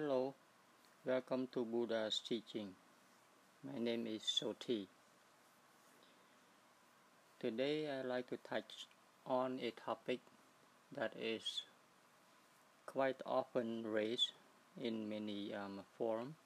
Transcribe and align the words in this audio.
Hello, 0.00 0.32
welcome 1.04 1.46
to 1.52 1.62
Buddha's 1.62 2.22
teaching. 2.26 2.68
My 3.62 3.78
name 3.78 4.06
is 4.06 4.22
Sothy. 4.22 4.86
Today 7.38 7.86
I'd 7.86 8.06
like 8.06 8.30
to 8.30 8.38
touch 8.38 8.86
on 9.26 9.58
a 9.60 9.72
topic 9.84 10.20
that 10.96 11.12
is 11.20 11.64
quite 12.86 13.16
often 13.26 13.84
raised 13.86 14.30
in 14.80 15.06
many 15.06 15.52
um, 15.52 15.80
forums 15.98 16.36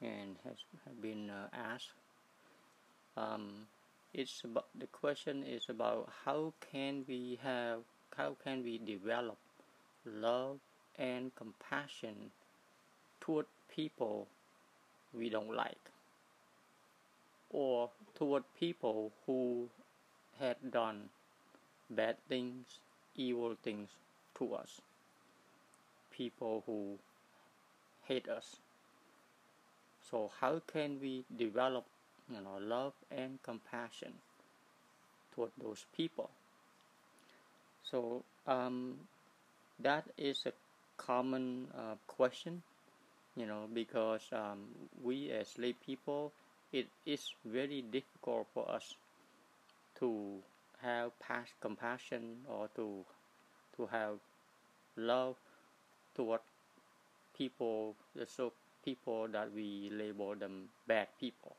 and 0.00 0.34
has 0.42 0.56
been 1.00 1.30
uh, 1.30 1.46
asked. 1.52 1.92
Um, 3.16 3.68
it's 4.12 4.42
about 4.42 4.66
the 4.76 4.88
question 4.88 5.44
is 5.44 5.66
about 5.68 6.10
how 6.24 6.54
can 6.72 7.04
we 7.06 7.38
have 7.44 7.82
how 8.16 8.36
can 8.42 8.64
we 8.64 8.78
develop 8.78 9.38
love 10.04 10.58
and 10.98 11.34
compassion 11.34 12.30
toward 13.22 13.46
people 13.74 14.28
we 15.14 15.30
don't 15.30 15.54
like 15.54 15.90
or 17.50 17.90
toward 18.16 18.42
people 18.58 19.12
who 19.26 19.68
had 20.40 20.56
done 20.72 21.10
bad 21.90 22.16
things, 22.28 22.80
evil 23.16 23.56
things 23.62 23.90
to 24.36 24.54
us, 24.54 24.80
people 26.12 26.62
who 26.66 26.98
hate 28.06 28.28
us. 28.28 28.56
So 30.02 30.30
how 30.40 30.60
can 30.66 31.00
we 31.00 31.24
develop 31.36 31.86
you 32.30 32.40
know 32.42 32.58
love 32.60 32.92
and 33.10 33.42
compassion 33.42 34.12
toward 35.34 35.50
those 35.62 35.86
people? 35.96 36.30
So 37.84 38.24
um, 38.46 39.08
that 39.80 40.04
is 40.18 40.44
a 40.46 40.52
common 40.96 41.68
uh, 41.76 41.96
question, 42.06 42.62
you 43.36 43.46
know, 43.46 43.68
because 43.72 44.22
um, 44.32 44.58
we 45.02 45.30
as 45.30 45.58
lay 45.58 45.72
people, 45.72 46.32
it 46.72 46.88
is 47.06 47.34
very 47.44 47.82
difficult 47.82 48.46
for 48.52 48.68
us 48.70 48.94
to 49.98 50.38
have 50.82 51.18
past 51.20 51.52
compassion 51.60 52.38
or 52.48 52.68
to 52.76 53.04
to 53.76 53.86
have 53.86 54.18
love 54.96 55.36
toward 56.14 56.40
people, 57.36 57.94
the 58.14 58.26
so 58.26 58.52
people 58.84 59.28
that 59.28 59.52
we 59.54 59.90
label 59.92 60.34
them 60.34 60.68
bad 60.86 61.08
people. 61.20 61.56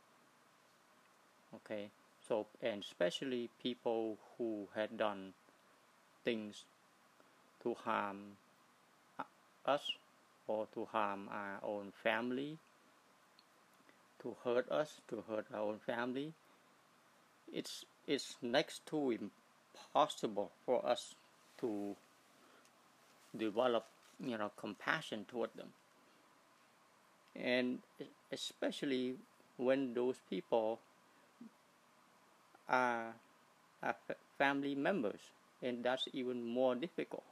Okay, 1.55 1.89
so 2.27 2.45
and 2.61 2.83
especially 2.83 3.49
people 3.61 4.17
who 4.37 4.67
had 4.75 4.97
done 4.97 5.33
things 6.23 6.63
to 7.63 7.73
harm 7.73 8.37
us 9.65 9.81
or 10.47 10.67
to 10.73 10.85
harm 10.85 11.29
our 11.31 11.59
own 11.63 11.91
family, 12.03 12.57
to 14.21 14.35
hurt 14.43 14.69
us, 14.71 15.01
to 15.09 15.23
hurt 15.27 15.45
our 15.53 15.61
own 15.61 15.79
family, 15.79 16.33
it's 17.51 17.85
it's 18.07 18.35
next 18.41 18.85
to 18.87 19.11
impossible 19.11 20.51
for 20.65 20.85
us 20.85 21.15
to 21.59 21.95
develop 23.37 23.85
you 24.19 24.37
know 24.37 24.51
compassion 24.57 25.25
toward 25.27 25.49
them. 25.55 25.69
And 27.35 27.79
especially 28.31 29.15
when 29.57 29.93
those 29.93 30.17
people 30.29 30.79
are, 32.69 33.13
are 33.81 33.95
family 34.37 34.75
members 34.75 35.19
and 35.61 35.83
that's 35.83 36.07
even 36.13 36.43
more 36.45 36.75
difficult. 36.75 37.23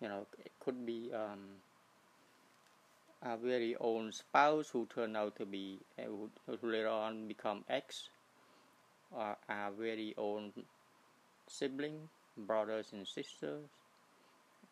You 0.00 0.08
know 0.08 0.26
it 0.44 0.52
could 0.60 0.86
be 0.86 1.10
um, 1.12 1.62
a 3.22 3.36
very 3.36 3.76
own 3.80 4.12
spouse 4.12 4.68
who 4.68 4.86
turn 4.94 5.16
out 5.16 5.36
to 5.36 5.46
be 5.46 5.78
uh, 5.98 6.02
who 6.02 6.30
later 6.62 6.88
on 6.88 7.26
become 7.26 7.64
ex 7.68 8.08
or 9.10 9.36
our 9.48 9.70
very 9.72 10.14
own 10.18 10.52
sibling 11.48 12.08
brothers 12.36 12.88
and 12.92 13.06
sisters 13.06 13.64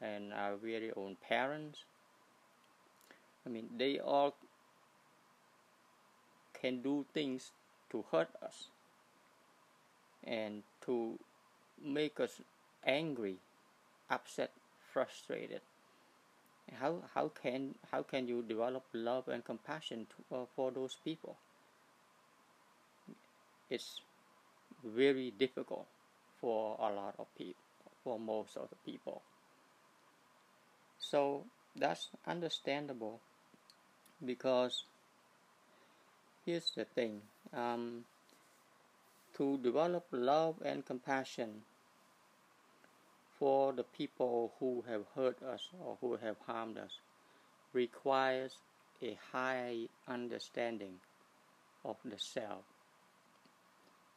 and 0.00 0.32
our 0.32 0.56
very 0.56 0.92
own 0.96 1.16
parents. 1.26 1.84
I 3.46 3.50
mean 3.50 3.68
they 3.76 3.98
all 3.98 4.34
can 6.60 6.82
do 6.82 7.04
things 7.12 7.52
to 7.90 8.04
hurt 8.10 8.30
us 8.42 8.68
and 10.24 10.62
to 10.86 11.18
make 11.82 12.20
us 12.20 12.40
angry 12.86 13.36
upset 14.10 14.50
frustrated 14.92 15.60
how 16.72 17.02
how 17.14 17.28
can 17.28 17.74
how 17.90 18.02
can 18.02 18.26
you 18.26 18.42
develop 18.42 18.84
love 18.92 19.28
and 19.28 19.44
compassion 19.44 20.06
to, 20.10 20.36
uh, 20.36 20.44
for 20.56 20.70
those 20.70 20.96
people? 21.04 21.36
It's 23.70 24.00
very 24.84 25.30
difficult 25.30 25.86
for 26.40 26.76
a 26.78 26.92
lot 26.92 27.14
of 27.18 27.26
people 27.36 27.60
for 28.02 28.18
most 28.18 28.56
of 28.56 28.68
the 28.68 28.76
people. 28.84 29.22
So 30.98 31.44
that's 31.74 32.10
understandable 32.26 33.20
because 34.24 34.84
here's 36.44 36.70
the 36.76 36.84
thing 36.84 37.22
um, 37.52 38.04
to 39.36 39.58
develop 39.58 40.06
love 40.12 40.56
and 40.64 40.84
compassion 40.84 41.62
for 43.44 43.74
the 43.74 43.84
people 43.84 44.54
who 44.58 44.82
have 44.88 45.02
hurt 45.14 45.36
us 45.42 45.68
or 45.78 45.98
who 46.00 46.16
have 46.16 46.36
harmed 46.46 46.78
us 46.78 46.92
requires 47.74 48.56
a 49.02 49.18
high 49.32 49.86
understanding 50.08 50.94
of 51.84 51.96
the 52.06 52.18
self, 52.18 52.64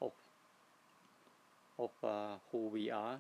of, 0.02 0.14
of 1.78 1.90
uh, 2.02 2.38
who 2.54 2.70
we 2.70 2.90
are, 2.90 3.20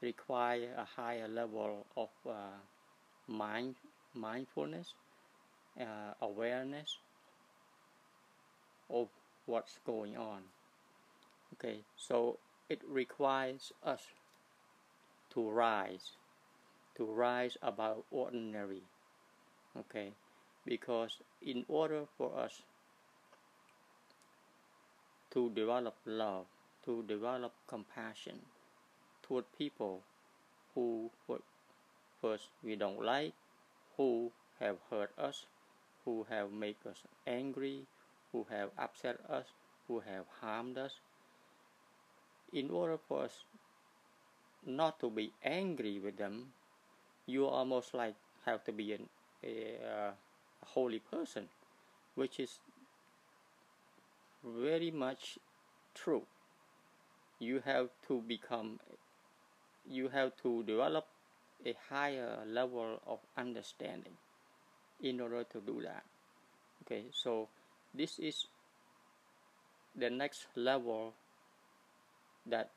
require 0.00 0.70
a 0.78 0.86
higher 0.86 1.28
level 1.28 1.84
of 1.98 2.08
uh, 2.26 2.32
mind, 3.28 3.74
mindfulness, 4.14 4.94
uh, 5.78 6.14
awareness 6.22 6.96
of 8.88 9.06
what's 9.44 9.78
going 9.84 10.16
on. 10.16 10.40
Okay, 11.52 11.80
so 11.94 12.38
it 12.70 12.80
requires 12.88 13.70
us 13.84 14.00
to 15.32 15.50
rise, 15.50 16.12
to 16.96 17.04
rise 17.04 17.56
above 17.62 18.04
ordinary. 18.10 18.82
Okay, 19.76 20.12
because 20.66 21.18
in 21.40 21.64
order 21.68 22.04
for 22.18 22.38
us 22.38 22.62
to 25.32 25.50
develop 25.50 25.96
love, 26.04 26.46
to 26.84 27.02
develop 27.04 27.52
compassion 27.66 28.38
toward 29.22 29.44
people 29.56 30.00
who 30.74 31.10
first 32.20 32.48
we 32.62 32.76
don't 32.76 33.02
like, 33.02 33.32
who 33.96 34.30
have 34.60 34.76
hurt 34.90 35.10
us, 35.18 35.46
who 36.04 36.26
have 36.28 36.52
made 36.52 36.76
us 36.88 37.02
angry, 37.26 37.86
who 38.32 38.46
have 38.50 38.70
upset 38.78 39.18
us, 39.28 39.46
who 39.88 40.00
have 40.00 40.24
harmed 40.40 40.78
us. 40.78 41.00
In 42.52 42.70
order 42.70 42.98
for 43.08 43.24
us 43.24 43.44
not 44.66 45.00
to 45.00 45.10
be 45.10 45.32
angry 45.44 45.98
with 45.98 46.16
them, 46.16 46.46
you 47.26 47.46
almost 47.46 47.94
like 47.94 48.14
have 48.46 48.64
to 48.64 48.72
be 48.72 48.92
an, 48.92 49.08
a, 49.44 49.76
a 49.84 50.66
holy 50.66 50.98
person, 50.98 51.48
which 52.14 52.40
is 52.40 52.58
very 54.44 54.90
much 54.90 55.38
true. 55.94 56.22
You 57.38 57.60
have 57.64 57.88
to 58.08 58.22
become, 58.26 58.78
you 59.88 60.08
have 60.08 60.32
to 60.42 60.62
develop 60.64 61.06
a 61.64 61.74
higher 61.88 62.38
level 62.46 63.00
of 63.06 63.18
understanding 63.36 64.14
in 65.02 65.20
order 65.20 65.44
to 65.44 65.60
do 65.60 65.82
that. 65.82 66.04
Okay, 66.84 67.04
so 67.12 67.48
this 67.94 68.18
is 68.18 68.46
the 69.96 70.10
next 70.10 70.46
level 70.56 71.12
that 72.46 72.70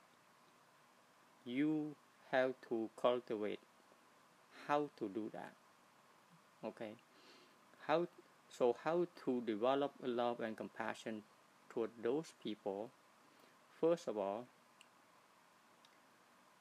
you 1.46 1.96
have 2.32 2.54
to 2.68 2.90
cultivate 3.00 3.60
how 4.68 4.90
to 4.98 5.08
do 5.10 5.30
that 5.34 5.54
okay? 6.66 6.92
How 7.88 8.08
so 8.50 8.76
how 8.84 9.08
to 9.26 9.42
develop 9.46 9.92
love 10.04 10.40
and 10.40 10.58
compassion 10.58 11.22
toward 11.70 11.92
those 12.02 12.34
people 12.42 12.90
first 13.80 14.08
of 14.08 14.18
all 14.18 14.46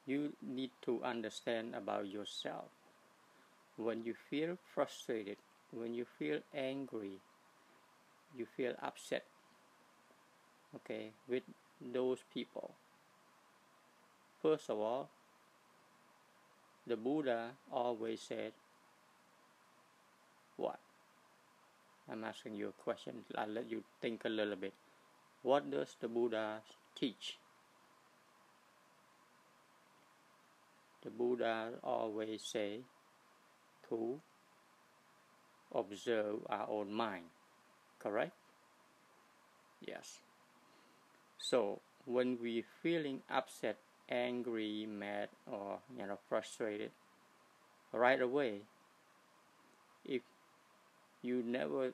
you 0.07 0.33
need 0.43 0.71
to 0.83 1.03
understand 1.03 1.75
about 1.75 2.07
yourself. 2.09 2.69
When 3.77 4.05
you 4.05 4.15
feel 4.15 4.57
frustrated 4.75 5.39
when 5.73 5.95
you 5.95 6.05
feel 6.19 6.39
angry 6.55 7.21
you 8.37 8.47
feel 8.47 8.75
upset 8.83 9.25
okay 10.77 11.11
with 11.29 11.43
those 11.81 12.21
people 12.33 12.75
first 14.45 14.69
of 14.69 14.79
all 14.79 15.09
the 16.87 16.97
buddha 16.97 17.41
always 17.73 18.21
said 18.21 18.53
what 20.57 20.79
I'm 22.11 22.23
asking 22.25 22.55
you 22.55 22.69
a 22.69 22.83
question. 22.83 23.25
I'll 23.37 23.49
let 23.49 23.71
you 23.71 23.83
think 24.03 24.25
a 24.25 24.29
little 24.29 24.57
bit. 24.57 24.75
What 25.43 25.71
does 25.71 25.97
the 26.01 26.09
Buddha 26.09 26.61
teach? 26.95 27.39
The 31.03 31.11
Buddha 31.11 31.73
always 31.83 32.43
say 32.43 32.81
to 33.89 34.21
observe 35.75 36.37
our 36.49 36.69
own 36.69 36.93
mind, 36.93 37.25
correct? 37.99 38.33
Yes. 39.87 40.21
So 41.39 41.81
when 42.07 42.39
we 42.41 42.65
feeling 42.83 43.21
upset, 43.31 43.77
angry, 44.09 44.87
mad, 44.87 45.29
or 45.51 45.79
you 45.99 46.07
know 46.07 46.19
frustrated, 46.29 46.91
right 47.93 48.21
away, 48.21 48.63
if 50.05 50.23
you 51.23 51.43
never 51.43 51.93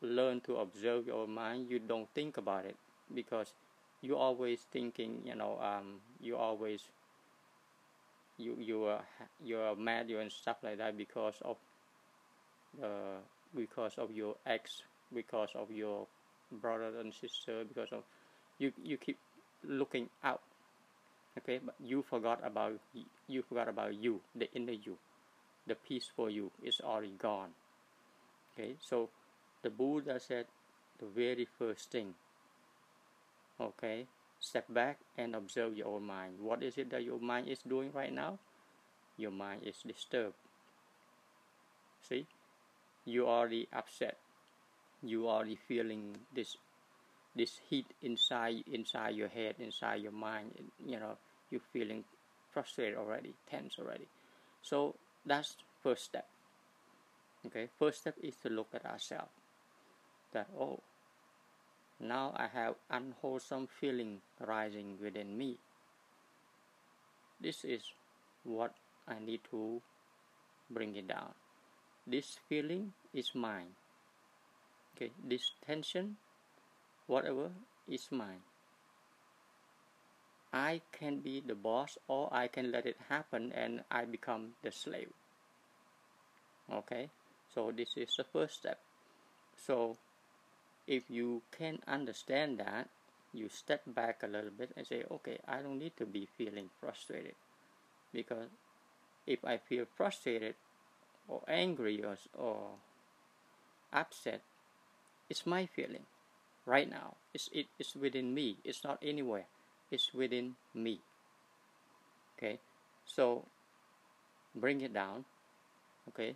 learn 0.00 0.40
to 0.42 0.56
observe 0.56 1.06
your 1.06 1.26
mind, 1.26 1.68
you 1.70 1.78
don't 1.78 2.08
think 2.14 2.36
about 2.36 2.64
it 2.66 2.76
because 3.14 3.54
you 4.02 4.16
always 4.16 4.60
thinking, 4.72 5.22
you 5.24 5.34
know, 5.34 5.58
um, 5.60 6.00
you 6.20 6.36
always 6.36 6.82
you 8.38 8.56
you 8.58 8.84
are 8.84 9.02
you 9.44 9.58
are 9.58 9.74
mad 9.76 10.08
you 10.08 10.18
and 10.18 10.32
stuff 10.32 10.56
like 10.62 10.78
that 10.78 10.96
because 10.96 11.36
of 11.44 11.56
the 12.78 13.18
because 13.54 13.94
of 13.98 14.10
your 14.10 14.36
ex, 14.46 14.82
because 15.14 15.50
of 15.54 15.70
your 15.70 16.06
brother 16.50 16.92
and 17.00 17.12
sister, 17.14 17.64
because 17.64 17.92
of 17.92 18.02
you 18.58 18.72
you 18.82 18.96
keep 18.96 19.18
looking 19.64 20.08
out. 20.24 20.42
Okay, 21.38 21.60
but 21.64 21.74
you 21.80 22.02
forgot 22.02 22.40
about 22.44 22.78
you 23.26 23.42
forgot 23.42 23.68
about 23.68 23.94
you, 23.94 24.20
the 24.36 24.52
inner 24.52 24.76
you, 24.76 24.98
the 25.66 25.74
peaceful 25.74 26.28
you 26.28 26.50
is 26.62 26.80
already 26.84 27.16
gone. 27.16 27.50
Okay, 28.52 28.76
so 28.80 29.08
the 29.62 29.70
Buddha 29.70 30.20
said 30.20 30.46
the 31.00 31.06
very 31.06 31.46
first 31.58 31.90
thing. 31.90 32.14
Okay, 33.58 34.06
step 34.40 34.66
back 34.68 34.98
and 35.16 35.34
observe 35.34 35.76
your 35.76 35.88
own 35.88 36.04
mind. 36.04 36.34
What 36.38 36.62
is 36.62 36.76
it 36.76 36.90
that 36.90 37.02
your 37.04 37.18
mind 37.18 37.48
is 37.48 37.60
doing 37.64 37.90
right 37.92 38.12
now? 38.12 38.38
Your 39.16 39.30
mind 39.30 39.62
is 39.64 39.80
disturbed. 39.86 40.36
See, 42.02 42.26
you 43.06 43.26
already 43.26 43.68
upset. 43.72 44.16
You 45.02 45.28
already 45.28 45.56
feeling 45.56 46.16
this 46.34 46.56
this 47.34 47.60
heat 47.68 47.86
inside 48.02 48.64
inside 48.70 49.14
your 49.14 49.28
head, 49.28 49.56
inside 49.58 50.02
your 50.02 50.12
mind. 50.12 50.52
You 50.84 51.00
know, 51.00 51.16
you're 51.50 51.68
feeling 51.72 52.04
frustrated 52.52 52.98
already, 52.98 53.34
tense 53.50 53.76
already. 53.78 54.06
So 54.62 54.94
that's 55.24 55.56
first 55.82 56.04
step. 56.04 56.26
Okay, 57.46 57.68
first 57.78 58.00
step 58.00 58.14
is 58.22 58.36
to 58.42 58.48
look 58.48 58.68
at 58.74 58.86
ourselves. 58.86 59.32
That 60.32 60.48
oh, 60.58 60.80
now 62.00 62.32
I 62.36 62.46
have 62.46 62.74
unwholesome 62.90 63.68
feeling 63.80 64.20
rising 64.40 64.96
within 65.02 65.36
me. 65.36 65.58
This 67.40 67.64
is 67.64 67.82
what 68.44 68.74
I 69.08 69.18
need 69.18 69.40
to 69.50 69.82
bring 70.70 70.94
it 70.96 71.08
down. 71.08 71.34
This 72.06 72.38
feeling 72.48 72.92
is 73.12 73.34
mine. 73.34 73.74
Okay, 74.96 75.10
this 75.24 75.52
tension, 75.66 76.16
whatever, 77.12 77.50
is 77.86 78.08
mine. 78.10 78.40
I 80.52 80.80
can 80.92 81.20
be 81.20 81.40
the 81.40 81.54
boss 81.54 81.98
or 82.08 82.32
I 82.32 82.48
can 82.48 82.72
let 82.72 82.86
it 82.86 82.96
happen 83.08 83.52
and 83.52 83.84
I 83.90 84.04
become 84.06 84.56
the 84.62 84.72
slave. 84.72 85.12
Okay, 86.72 87.10
so 87.54 87.70
this 87.70 87.92
is 87.96 88.16
the 88.16 88.24
first 88.24 88.56
step. 88.56 88.78
So 89.66 89.96
if 90.86 91.10
you 91.10 91.42
can 91.52 91.80
understand 91.86 92.58
that, 92.58 92.88
you 93.34 93.48
step 93.48 93.82
back 93.86 94.22
a 94.22 94.26
little 94.26 94.50
bit 94.50 94.72
and 94.76 94.86
say, 94.86 95.04
okay, 95.10 95.38
I 95.48 95.60
don't 95.60 95.78
need 95.78 95.96
to 95.98 96.06
be 96.06 96.28
feeling 96.36 96.68
frustrated 96.80 97.34
because 98.12 98.48
if 99.26 99.44
I 99.44 99.56
feel 99.56 99.84
frustrated 99.96 100.54
or 101.28 101.42
angry 101.48 102.02
or, 102.04 102.16
or 102.38 102.76
upset, 103.92 104.42
it's 105.30 105.46
my 105.46 105.64
feeling 105.64 106.04
right 106.66 106.88
now. 106.88 107.16
It's, 107.34 107.48
it, 107.52 107.66
it's 107.78 107.94
within 107.96 108.34
me. 108.34 108.58
It's 108.64 108.84
not 108.84 108.98
anywhere. 109.02 109.46
It's 109.90 110.12
within 110.14 110.54
me. 110.74 111.00
Okay, 112.38 112.58
so 113.04 113.44
bring 114.54 114.80
it 114.80 114.92
down. 114.92 115.24
Okay, 116.08 116.34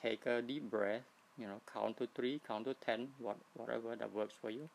take 0.00 0.26
a 0.26 0.40
deep 0.40 0.70
breath. 0.70 1.02
You 1.36 1.46
know, 1.46 1.60
count 1.72 1.98
to 1.98 2.08
three, 2.14 2.40
count 2.46 2.64
to 2.66 2.74
ten, 2.74 3.08
what, 3.18 3.36
whatever 3.54 3.96
that 3.96 4.14
works 4.14 4.34
for 4.40 4.50
you. 4.50 4.68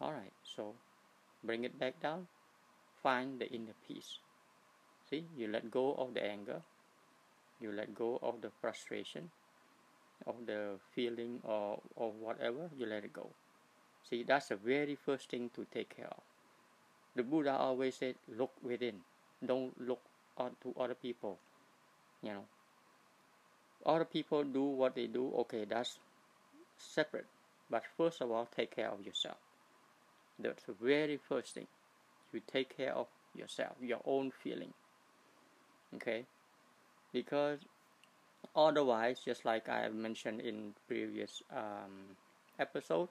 All 0.00 0.12
right, 0.12 0.32
so 0.44 0.74
bring 1.44 1.64
it 1.64 1.78
back 1.78 2.00
down. 2.00 2.28
Find 3.02 3.40
the 3.40 3.50
inner 3.50 3.74
peace. 3.86 4.18
See, 5.10 5.24
you 5.36 5.48
let 5.48 5.70
go 5.70 5.94
of 5.94 6.14
the 6.14 6.24
anger, 6.24 6.62
you 7.60 7.72
let 7.72 7.94
go 7.94 8.18
of 8.22 8.40
the 8.40 8.50
frustration, 8.60 9.28
of 10.26 10.46
the 10.46 10.78
feeling 10.94 11.40
or, 11.42 11.80
or 11.96 12.12
whatever, 12.12 12.70
you 12.76 12.86
let 12.86 13.04
it 13.04 13.12
go. 13.12 13.28
See, 14.08 14.22
that's 14.22 14.48
the 14.48 14.56
very 14.56 14.94
first 14.94 15.30
thing 15.30 15.50
to 15.54 15.66
take 15.72 15.96
care 15.96 16.08
of. 16.08 16.22
The 17.16 17.22
Buddha 17.22 17.56
always 17.56 17.96
said, 17.96 18.16
look 18.36 18.52
within, 18.62 19.00
don't 19.44 19.78
look 19.80 20.00
on 20.36 20.52
to 20.62 20.74
other 20.80 20.94
people. 20.94 21.38
You 22.22 22.32
know, 22.32 22.44
other 23.84 24.04
people 24.04 24.44
do 24.44 24.62
what 24.62 24.94
they 24.94 25.06
do, 25.06 25.32
okay, 25.40 25.64
that's 25.64 25.98
separate. 26.78 27.26
But 27.70 27.84
first 27.96 28.20
of 28.20 28.30
all, 28.30 28.46
take 28.46 28.74
care 28.76 28.90
of 28.90 29.04
yourself. 29.04 29.38
That's 30.38 30.64
the 30.64 30.74
very 30.74 31.16
first 31.16 31.54
thing. 31.54 31.66
You 32.32 32.40
take 32.46 32.76
care 32.76 32.94
of 32.94 33.06
yourself, 33.34 33.76
your 33.80 34.00
own 34.04 34.30
feeling 34.42 34.72
okay 35.94 36.24
because 37.12 37.60
otherwise 38.56 39.20
just 39.24 39.44
like 39.44 39.68
I 39.68 39.88
mentioned 39.88 40.40
in 40.40 40.74
previous 40.88 41.42
um, 41.54 42.16
episode 42.58 43.08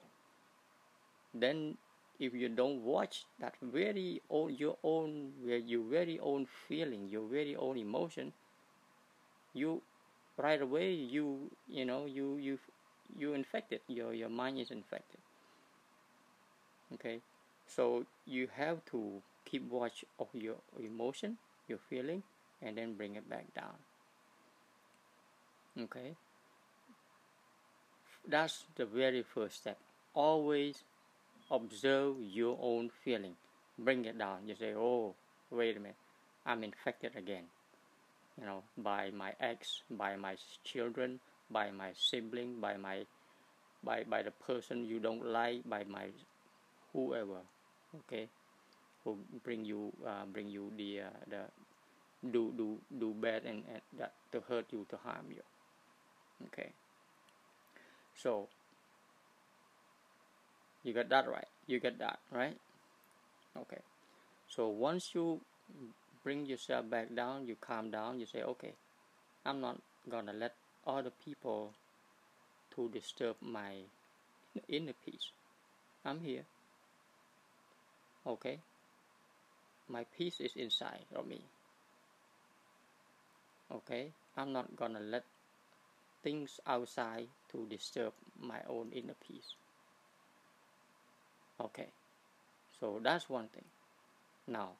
then 1.34 1.76
if 2.18 2.34
you 2.34 2.48
don't 2.48 2.82
watch 2.82 3.24
that 3.40 3.54
very 3.62 4.20
own 4.30 4.54
your 4.54 4.76
own 4.82 5.32
your 5.44 5.82
very 5.90 6.18
own 6.20 6.46
feeling 6.68 7.08
your 7.08 7.26
very 7.26 7.56
own 7.56 7.76
emotion 7.76 8.32
you 9.54 9.82
right 10.36 10.62
away 10.62 10.92
you 10.92 11.50
you 11.68 11.84
know 11.84 12.06
you 12.06 12.36
you 12.36 12.58
you 13.18 13.34
infected 13.34 13.80
your 13.88 14.14
your 14.14 14.28
mind 14.28 14.58
is 14.58 14.70
infected. 14.70 15.20
Okay? 16.94 17.20
So 17.66 18.04
you 18.26 18.48
have 18.56 18.84
to 18.86 19.22
keep 19.44 19.68
watch 19.70 20.04
of 20.18 20.28
your 20.32 20.56
emotion 20.80 21.38
your 21.68 21.78
feeling 21.88 22.22
and 22.60 22.76
then 22.76 22.94
bring 22.94 23.16
it 23.16 23.28
back 23.28 23.52
down. 23.54 23.76
Okay? 25.80 26.16
That's 28.28 28.64
the 28.76 28.86
very 28.86 29.22
first 29.22 29.56
step. 29.56 29.78
Always 30.14 30.84
observe 31.52 32.16
your 32.20 32.58
own 32.60 32.90
feeling. 33.04 33.36
Bring 33.78 34.04
it 34.04 34.18
down. 34.18 34.48
You 34.48 34.56
say 34.58 34.74
oh 34.74 35.14
wait 35.50 35.76
a 35.76 35.80
minute. 35.80 35.96
I'm 36.46 36.64
infected 36.64 37.12
again. 37.16 37.44
You 38.40 38.46
know 38.46 38.62
by 38.78 39.10
my 39.10 39.34
ex 39.40 39.82
by 39.90 40.16
my 40.16 40.36
children 40.64 41.20
by 41.50 41.70
my 41.70 41.92
sibling 41.94 42.60
by 42.60 42.76
my 42.76 43.04
by 43.84 44.04
by 44.04 44.22
the 44.22 44.30
person 44.30 44.86
you 44.86 44.98
don't 44.98 45.24
like 45.26 45.68
by 45.68 45.84
my 45.84 46.08
whoever 46.92 47.44
okay 48.00 48.26
who 49.04 49.18
bring 49.44 49.64
you 49.64 49.92
uh, 50.06 50.24
bring 50.32 50.48
you 50.48 50.72
the 50.76 51.00
uh, 51.00 51.20
the 51.28 51.42
do 52.32 52.52
do 52.56 52.78
do 52.98 53.12
bad 53.20 53.44
and, 53.44 53.62
and 53.68 53.82
that 53.98 54.14
to 54.32 54.40
hurt 54.48 54.64
you 54.72 54.86
to 54.88 54.96
harm 55.04 55.26
you 55.28 55.42
okay. 56.46 56.72
So 58.14 58.48
you 60.82 60.92
got 60.92 61.08
that 61.08 61.28
right. 61.28 61.48
You 61.66 61.80
get 61.80 61.98
that 61.98 62.18
right? 62.30 62.56
Okay. 63.56 63.80
So 64.48 64.68
once 64.68 65.14
you 65.14 65.40
bring 66.22 66.46
yourself 66.46 66.88
back 66.88 67.14
down 67.14 67.46
you 67.46 67.56
calm 67.60 67.90
down 67.90 68.20
you 68.20 68.26
say 68.26 68.42
okay 68.42 68.72
i'm 69.44 69.60
not 69.60 69.76
gonna 70.08 70.32
let 70.32 70.54
other 70.86 71.10
people 71.24 71.72
to 72.74 72.88
disturb 72.88 73.36
my 73.40 73.84
inner 74.68 74.94
peace. 75.04 75.30
I'm 76.04 76.20
here. 76.20 76.44
Okay? 78.26 78.58
My 79.88 80.04
peace 80.16 80.40
is 80.40 80.56
inside 80.56 81.06
of 81.14 81.26
me. 81.26 81.42
Okay? 83.70 84.12
I'm 84.36 84.52
not 84.52 84.74
gonna 84.76 85.00
let 85.00 85.24
things 86.22 86.60
outside 86.66 87.28
to 87.50 87.66
disturb 87.68 88.12
my 88.40 88.60
own 88.68 88.90
inner 88.92 89.16
peace 89.26 89.54
okay. 91.60 91.88
So 92.80 93.00
that's 93.02 93.28
one 93.28 93.48
thing. 93.48 93.64
Now 94.48 94.70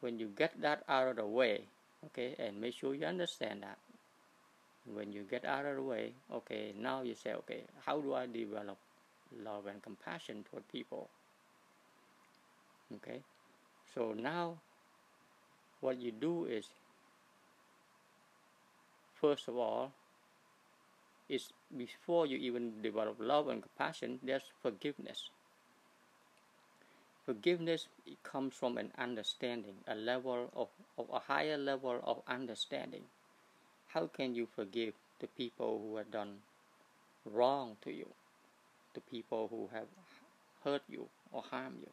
when 0.00 0.18
you 0.18 0.28
get 0.36 0.60
that 0.60 0.82
out 0.88 1.08
of 1.08 1.16
the 1.16 1.26
way 1.26 1.62
okay 2.04 2.34
and 2.38 2.60
make 2.60 2.74
sure 2.74 2.92
you 2.92 3.06
understand 3.06 3.62
that 3.62 3.78
when 4.92 5.12
you 5.12 5.22
get 5.22 5.44
out 5.44 5.64
of 5.64 5.76
the 5.76 5.82
way 5.82 6.12
okay 6.34 6.74
now 6.76 7.02
you 7.02 7.14
say 7.14 7.32
okay 7.32 7.62
how 7.86 8.00
do 8.00 8.12
i 8.14 8.26
develop 8.26 8.76
love 9.44 9.66
and 9.66 9.82
compassion 9.82 10.44
toward 10.50 10.66
people? 10.68 11.08
Okay. 12.96 13.20
So 13.94 14.14
now 14.18 14.56
what 15.80 16.00
you 16.00 16.12
do 16.12 16.44
is 16.44 16.66
first 19.20 19.48
of 19.48 19.56
all 19.56 19.92
is 21.28 21.48
before 21.76 22.26
you 22.26 22.36
even 22.36 22.82
develop 22.82 23.16
love 23.18 23.48
and 23.48 23.62
compassion 23.62 24.18
there's 24.22 24.42
forgiveness 24.62 25.30
forgiveness 27.24 27.88
comes 28.22 28.54
from 28.54 28.78
an 28.78 28.92
understanding 28.98 29.76
a 29.88 29.94
level 29.94 30.50
of, 30.54 30.68
of 30.98 31.08
a 31.12 31.18
higher 31.20 31.56
level 31.56 32.00
of 32.04 32.22
understanding. 32.28 33.04
How 33.88 34.06
can 34.06 34.34
you 34.34 34.46
forgive 34.46 34.94
the 35.20 35.28
people 35.28 35.78
who 35.80 35.96
have 35.96 36.10
done 36.10 36.38
wrong 37.24 37.76
to 37.82 37.92
you? 37.92 38.08
The 38.94 39.00
people 39.00 39.48
who 39.48 39.68
have 39.72 39.88
hurt 40.64 40.82
you 40.88 41.08
or 41.32 41.42
harmed 41.42 41.80
you. 41.80 41.90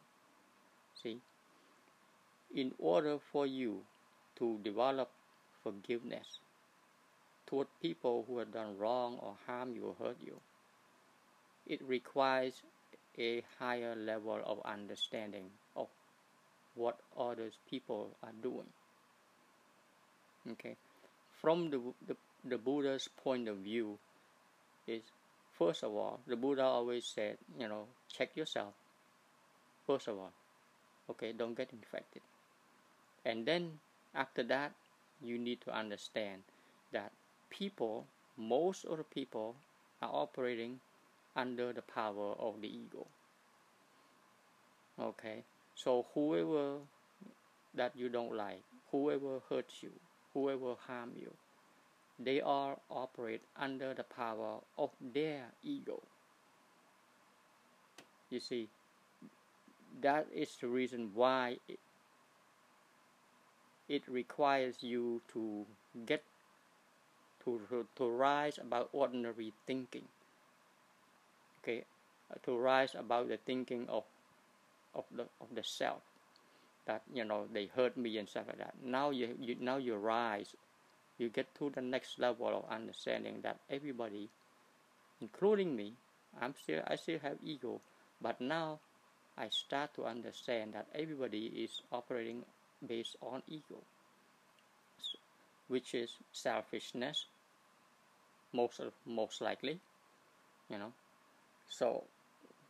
See? 1.02 1.20
In 2.54 2.74
order 2.78 3.18
for 3.18 3.46
you 3.46 3.82
to 4.36 4.58
develop 4.62 5.10
forgiveness 5.62 6.38
toward 7.46 7.68
people 7.80 8.24
who 8.26 8.38
have 8.38 8.52
done 8.52 8.78
wrong 8.78 9.18
or 9.20 9.36
harm 9.46 9.74
you 9.74 9.86
or 9.86 9.94
hurt 10.06 10.16
you, 10.24 10.40
it 11.66 11.80
requires 11.82 12.62
a 13.18 13.42
higher 13.58 13.94
level 13.94 14.40
of 14.44 14.60
understanding 14.64 15.46
of 15.76 15.88
what 16.74 16.98
others 17.18 17.54
people 17.68 18.10
are 18.22 18.32
doing. 18.42 18.66
Okay, 20.52 20.76
from 21.40 21.70
the, 21.70 21.80
the, 22.06 22.16
the 22.44 22.58
Buddha's 22.58 23.08
point 23.22 23.48
of 23.48 23.58
view, 23.58 23.98
is 24.86 25.02
first 25.58 25.82
of 25.82 25.92
all, 25.94 26.20
the 26.26 26.36
Buddha 26.36 26.62
always 26.62 27.04
said, 27.06 27.36
you 27.58 27.68
know, 27.68 27.84
check 28.12 28.36
yourself. 28.36 28.72
First 29.86 30.08
of 30.08 30.18
all, 30.18 30.32
okay, 31.10 31.32
don't 31.32 31.56
get 31.56 31.70
infected. 31.72 32.22
And 33.24 33.44
then 33.44 33.78
after 34.14 34.42
that, 34.44 34.72
you 35.22 35.38
need 35.38 35.60
to 35.62 35.76
understand 35.76 36.42
that 36.92 37.12
people, 37.50 38.06
most 38.36 38.84
of 38.84 38.96
the 38.96 39.04
people, 39.04 39.54
are 40.00 40.10
operating 40.12 40.80
under 41.36 41.72
the 41.72 41.82
power 41.82 42.34
of 42.38 42.60
the 42.60 42.68
ego. 42.68 43.06
Okay, 45.00 45.44
so 45.74 46.06
whoever 46.14 46.78
that 47.74 47.96
you 47.96 48.08
don't 48.08 48.34
like, 48.34 48.62
whoever 48.90 49.40
hurts 49.48 49.82
you, 49.82 49.90
whoever 50.34 50.74
harm 50.86 51.10
you, 51.18 51.32
they 52.18 52.40
all 52.40 52.82
operate 52.90 53.40
under 53.56 53.94
the 53.94 54.04
power 54.04 54.58
of 54.76 54.90
their 55.00 55.46
ego. 55.62 56.02
You 58.28 58.40
see, 58.40 58.68
that 60.00 60.26
is 60.34 60.56
the 60.60 60.68
reason 60.68 61.10
why 61.14 61.56
it, 61.68 61.78
it 63.88 64.02
requires 64.08 64.82
you 64.82 65.22
to 65.32 65.66
get 66.06 66.22
to, 67.44 67.60
to, 67.70 67.86
to 67.96 68.08
rise 68.08 68.58
about 68.58 68.90
ordinary 68.92 69.52
thinking. 69.66 70.04
Okay, 71.62 71.84
uh, 72.30 72.36
to 72.42 72.56
rise 72.56 72.94
about 72.94 73.28
the 73.28 73.36
thinking 73.36 73.88
of 73.88 74.04
of 74.94 75.04
the 75.12 75.28
of 75.40 75.54
the 75.54 75.62
self 75.62 76.02
that 76.86 77.02
you 77.12 77.24
know 77.24 77.46
they 77.52 77.66
hurt 77.66 77.96
me 77.96 78.18
and 78.18 78.28
stuff 78.28 78.46
like 78.48 78.58
that. 78.58 78.74
Now 78.82 79.10
you, 79.10 79.36
you 79.40 79.56
now 79.60 79.76
you 79.76 79.96
rise, 79.96 80.54
you 81.18 81.28
get 81.28 81.54
to 81.56 81.70
the 81.70 81.82
next 81.82 82.18
level 82.18 82.48
of 82.48 82.64
understanding 82.70 83.40
that 83.42 83.60
everybody, 83.70 84.28
including 85.20 85.76
me, 85.76 85.94
I'm 86.40 86.54
still 86.62 86.82
I 86.86 86.96
still 86.96 87.18
have 87.20 87.38
ego, 87.44 87.80
but 88.20 88.40
now 88.40 88.80
I 89.36 89.48
start 89.50 89.94
to 89.94 90.04
understand 90.06 90.74
that 90.74 90.88
everybody 90.94 91.46
is 91.64 91.82
operating 91.92 92.44
based 92.86 93.16
on 93.22 93.42
ego, 93.48 93.82
which 95.68 95.94
is 95.94 96.16
selfishness, 96.32 97.26
most 98.52 98.80
most 99.06 99.40
likely, 99.40 99.80
you 100.68 100.78
know. 100.78 100.92
So 101.70 102.10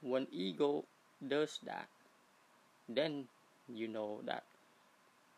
when 0.00 0.28
ego 0.30 0.86
does 1.26 1.58
that, 1.64 1.88
then 2.88 3.28
you 3.68 3.88
know 3.88 4.20
that 4.24 4.44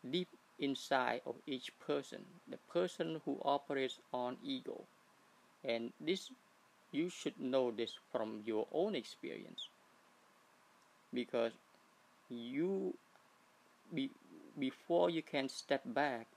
deep 0.09 0.29
inside 0.59 1.21
of 1.25 1.41
each 1.47 1.77
person, 1.79 2.41
the 2.47 2.57
person 2.57 3.21
who 3.25 3.41
operates 3.43 3.99
on 4.13 4.37
ego, 4.43 4.87
and 5.63 5.93
this 5.99 6.31
you 6.91 7.09
should 7.09 7.39
know 7.39 7.71
this 7.71 7.97
from 8.11 8.41
your 8.45 8.67
own 8.71 8.95
experience. 8.95 9.69
Because 11.13 11.53
you 12.29 12.97
be, 13.93 14.11
before 14.59 15.09
you 15.09 15.23
can 15.23 15.49
step 15.49 15.81
back 15.85 16.27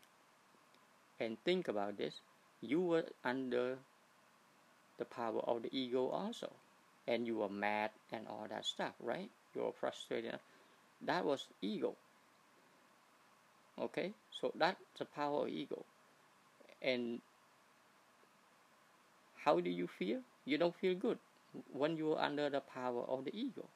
and 1.21 1.39
think 1.45 1.69
about 1.69 1.97
this 1.99 2.21
you 2.61 2.81
were 2.81 3.05
under 3.25 3.79
the 4.99 5.05
power 5.07 5.41
of 5.41 5.63
the 5.63 5.75
ego 5.75 6.09
also 6.09 6.53
and 7.07 7.27
you 7.27 7.37
were 7.39 7.49
mad 7.49 7.91
and 8.13 8.27
all 8.29 8.47
that 8.49 8.65
stuff 8.65 8.95
right? 9.01 9.31
You 9.55 9.63
were 9.63 9.73
frustrated. 9.73 10.39
That 11.03 11.25
was 11.25 11.47
ego. 11.63 11.97
Okay? 13.79 14.13
So 14.31 14.53
that's 14.55 14.81
the 14.99 15.05
power 15.05 15.43
of 15.47 15.49
ego. 15.49 15.85
And 16.83 17.21
how 19.45 19.61
do 19.61 19.71
you 19.71 19.87
feel? 19.87 20.21
You 20.45 20.59
don't 20.59 20.75
feel 20.75 20.95
good 20.95 21.19
when 21.73 21.97
you're 21.97 22.19
under 22.19 22.51
the 22.51 22.61
power 22.61 23.03
of 23.05 23.25
the 23.25 23.35
ego. 23.35 23.69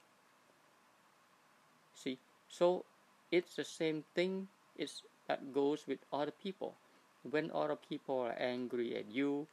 See? 1.95 2.19
So 2.49 2.85
it's 3.31 3.55
the 3.55 3.65
same 3.65 4.05
thing 4.15 4.49
it's 4.77 5.03
that 5.29 5.53
goes 5.53 5.87
with 5.87 6.01
other 6.13 6.33
people. 6.33 6.75
When 7.23 7.51
other 7.53 7.77
people 7.77 8.19
are 8.21 8.33
angry 8.39 8.97
at 8.97 9.11
you 9.11 9.47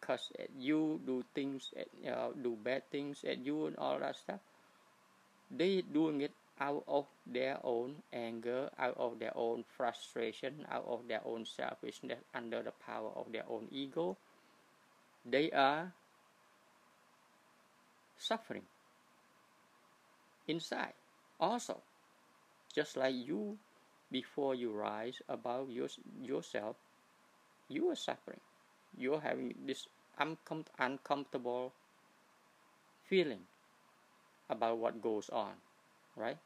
cuss 0.00 0.32
at 0.38 0.50
you 0.58 1.00
do 1.06 1.24
things 1.34 1.70
at, 1.76 1.88
uh, 2.10 2.30
do 2.42 2.56
bad 2.62 2.82
things 2.90 3.24
at 3.24 3.38
you 3.38 3.66
and 3.66 3.76
all 3.76 3.98
that 3.98 4.16
stuff. 4.16 4.40
They 5.50 5.82
doing 5.82 6.20
it 6.20 6.32
out 6.60 6.84
of 6.88 7.06
their 7.26 7.58
own 7.64 7.96
anger 8.12 8.70
out 8.78 8.96
of 8.96 9.18
their 9.18 9.36
own 9.36 9.64
frustration 9.76 10.64
out 10.70 10.86
of 10.88 11.06
their 11.06 11.20
own 11.24 11.44
selfishness 11.44 12.18
under 12.34 12.62
the 12.62 12.72
power 12.84 13.10
of 13.14 13.30
their 13.30 13.44
own 13.48 13.68
ego. 13.70 14.16
They 15.24 15.50
are 15.50 15.92
suffering 18.16 18.62
inside 20.48 20.94
also. 21.40 21.82
Just 22.74 22.96
like 22.96 23.14
you 23.14 23.58
before 24.10 24.54
you 24.54 24.70
rise 24.72 25.20
above 25.28 25.70
your, 25.70 25.88
yourself 26.22 26.76
you 27.68 27.88
are 27.90 27.96
suffering 27.96 28.40
you're 28.96 29.20
having 29.20 29.54
this 29.66 29.88
uncom- 30.20 30.66
uncomfortable 30.78 31.74
feeling 33.02 33.46
about 34.50 34.78
what 34.78 35.00
goes 35.00 35.28
on 35.30 35.54
right? 36.16 36.38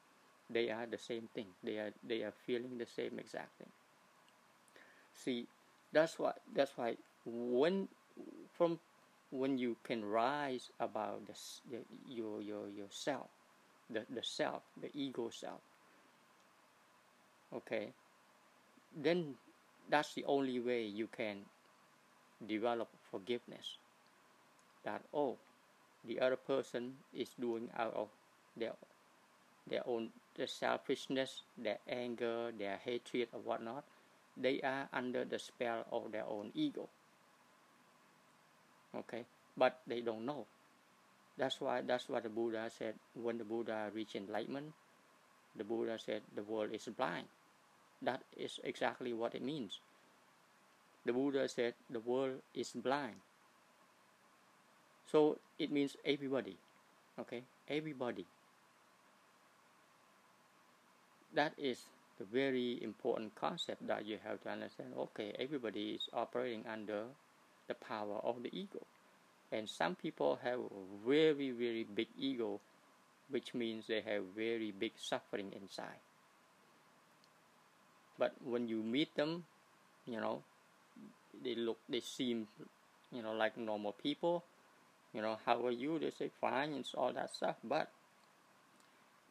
They 0.51 0.71
are 0.71 0.87
the 0.87 0.99
same 0.99 1.29
thing. 1.35 1.49
They 1.63 1.79
are 1.79 1.93
they 2.03 2.23
are 2.23 2.33
feeling 2.33 2.79
the 2.79 2.87
same 2.87 3.19
exact 3.19 3.59
thing. 3.59 3.73
See 5.13 5.49
that's 5.93 6.19
why 6.19 6.33
that's 6.53 6.77
why 6.77 6.97
when 7.25 7.89
from 8.53 8.81
when 9.31 9.59
you 9.59 9.77
can 9.85 10.05
rise 10.05 10.71
about 10.81 11.27
this 11.27 11.61
the, 11.71 11.85
your 12.05 12.41
your 12.43 12.69
yourself 12.69 13.31
the 13.89 14.07
the 14.11 14.23
self 14.23 14.63
the 14.77 14.91
ego 14.95 15.31
self 15.31 15.63
okay? 17.53 17.95
Then 18.95 19.37
that's 19.89 20.15
the 20.15 20.25
only 20.27 20.61
way 20.61 20.85
you 20.87 21.09
can 21.09 21.47
develop 22.47 22.89
forgiveness. 23.11 23.77
That 24.85 25.03
oh 25.13 25.37
the 26.05 26.21
other 26.21 26.37
person 26.37 26.95
is 27.13 27.29
doing 27.39 27.69
out 27.77 27.95
of 27.95 28.09
their 28.57 28.73
their 29.69 29.87
own 29.87 30.11
their 30.37 30.47
selfishness 30.47 31.43
their 31.59 31.79
anger 31.89 32.51
their 32.57 32.79
hatred 32.79 33.29
or 33.33 33.41
whatnot 33.41 33.85
they 34.37 34.61
are 34.63 34.89
under 34.93 35.25
the 35.25 35.39
spell 35.39 35.85
of 35.93 36.13
their 36.13 36.25
own 36.25 36.51
ego. 36.55 36.89
Okay? 38.97 39.25
But 39.57 39.81
they 39.87 40.01
don't 40.01 40.25
know. 40.25 40.47
That's 41.37 41.61
why 41.61 41.83
that's 41.83 42.09
why 42.09 42.21
the 42.21 42.29
buddha 42.29 42.71
said 42.71 42.95
when 43.15 43.39
the 43.39 43.45
buddha 43.45 43.91
reached 43.95 44.17
enlightenment 44.17 44.73
the 45.57 45.65
buddha 45.65 45.99
said 45.99 46.23
the 46.35 46.43
world 46.43 46.71
is 46.73 46.89
blind. 46.97 47.27
That 48.03 48.23
is 48.37 48.59
exactly 48.65 49.13
what 49.13 49.35
it 49.35 49.43
means 49.43 49.81
the 51.05 51.13
Buddha 51.13 51.49
said 51.49 51.75
the 51.89 52.01
world 52.01 52.41
is 52.55 52.71
blind. 52.71 53.17
So 55.11 55.39
it 55.59 55.73
means 55.73 55.97
everybody. 56.05 56.57
Okay? 57.19 57.43
Everybody. 57.69 58.27
That 61.35 61.53
is 61.59 61.79
the 62.19 62.25
very 62.25 62.83
important 62.83 63.35
concept 63.35 63.87
that 63.87 64.05
you 64.05 64.19
have 64.23 64.43
to 64.43 64.51
understand. 64.51 64.93
Okay, 64.97 65.33
everybody 65.39 65.97
is 65.97 66.09
operating 66.13 66.65
under 66.71 67.05
the 67.67 67.75
power 67.75 68.21
of 68.23 68.43
the 68.43 68.51
ego. 68.53 68.85
And 69.51 69.69
some 69.69 69.95
people 69.95 70.39
have 70.43 70.59
a 70.59 71.09
very, 71.09 71.51
very 71.51 71.85
big 71.85 72.09
ego, 72.19 72.61
which 73.31 73.55
means 73.55 73.87
they 73.87 74.03
have 74.03 74.23
very 74.37 74.71
big 74.71 74.93
suffering 74.97 75.53
inside. 75.53 76.03
But 78.19 78.35
when 78.45 78.69
you 78.69 78.83
meet 78.83 79.15
them, 79.17 79.45
you 80.07 80.21
know, 80.21 80.43
they 81.43 81.55
look, 81.55 81.79
they 81.89 82.01
seem, 82.01 82.49
you 83.13 83.23
know, 83.23 83.33
like 83.33 83.57
normal 83.57 83.93
people. 83.93 84.45
You 85.13 85.23
know, 85.23 85.39
how 85.45 85.65
are 85.67 85.73
you? 85.73 85.99
They 85.99 86.11
say 86.11 86.31
fine 86.41 86.73
and 86.73 86.87
all 86.97 87.13
that 87.13 87.35
stuff. 87.35 87.57
But 87.65 87.91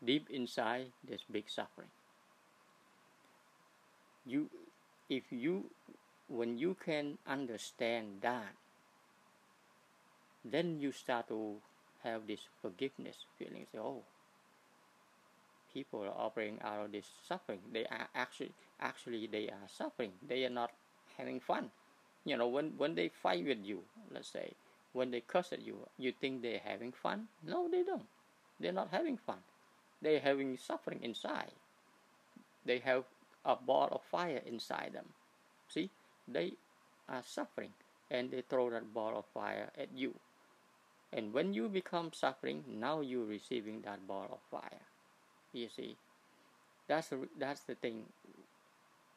deep 0.04 0.30
inside, 0.30 0.88
there's 1.08 1.24
big 1.32 1.50
suffering. 1.50 1.88
You, 4.26 4.50
if 5.10 5.24
you, 5.32 5.66
when 6.28 6.58
you 6.58 6.76
can 6.84 7.18
understand 7.26 8.20
that, 8.22 8.54
then 10.44 10.80
you 10.80 10.92
start 10.92 11.28
to 11.30 11.56
have 12.04 12.28
this 12.28 12.42
forgiveness 12.62 13.16
feeling. 13.38 13.66
Say, 13.72 13.80
oh, 13.80 14.04
people 15.74 16.04
are 16.04 16.26
operating 16.26 16.60
out 16.62 16.86
of 16.86 16.92
this 16.92 17.06
suffering. 17.28 17.60
They 17.72 17.86
are 17.86 18.08
actually, 18.16 18.52
actually, 18.82 19.28
they 19.28 19.48
are 19.48 19.68
suffering. 19.68 20.12
They 20.28 20.46
are 20.46 20.50
not 20.50 20.72
having 21.18 21.40
fun. 21.40 21.72
You 22.26 22.38
know, 22.38 22.48
when 22.48 22.78
when 22.78 22.96
they 22.96 23.10
fight 23.10 23.46
with 23.46 23.66
you, 23.66 23.84
let's 24.12 24.30
say, 24.30 24.54
when 24.94 25.12
they 25.12 25.22
curse 25.22 25.52
at 25.54 25.62
you, 25.62 25.88
you 25.98 26.12
think 26.12 26.42
they're 26.42 26.60
having 26.64 26.92
fun? 26.92 27.28
No, 27.44 27.68
they 27.68 27.84
don't. 27.84 28.08
They're 28.60 28.72
not 28.74 28.90
having 28.92 29.18
fun. 29.18 29.40
They're 30.02 30.20
having 30.20 30.58
suffering 30.58 31.04
inside. 31.04 31.54
They 32.66 32.80
have 32.80 33.06
a 33.46 33.56
ball 33.56 33.90
of 33.92 34.04
fire 34.04 34.42
inside 34.46 34.94
them. 34.94 35.14
See, 35.68 35.90
they 36.28 36.54
are 37.08 37.24
suffering 37.24 37.74
and 38.10 38.32
they 38.32 38.42
throw 38.42 38.70
that 38.70 38.94
ball 38.94 39.18
of 39.18 39.26
fire 39.26 39.72
at 39.78 39.92
you. 39.96 40.16
And 41.12 41.34
when 41.34 41.54
you 41.54 41.70
become 41.70 42.14
suffering, 42.14 42.64
now 42.68 43.02
you're 43.02 43.26
receiving 43.26 43.82
that 43.82 44.08
ball 44.08 44.28
of 44.32 44.42
fire. 44.52 44.86
You 45.54 45.70
see, 45.70 45.98
that's 46.88 47.14
that's 47.38 47.62
the 47.64 47.76
thing. 47.76 48.06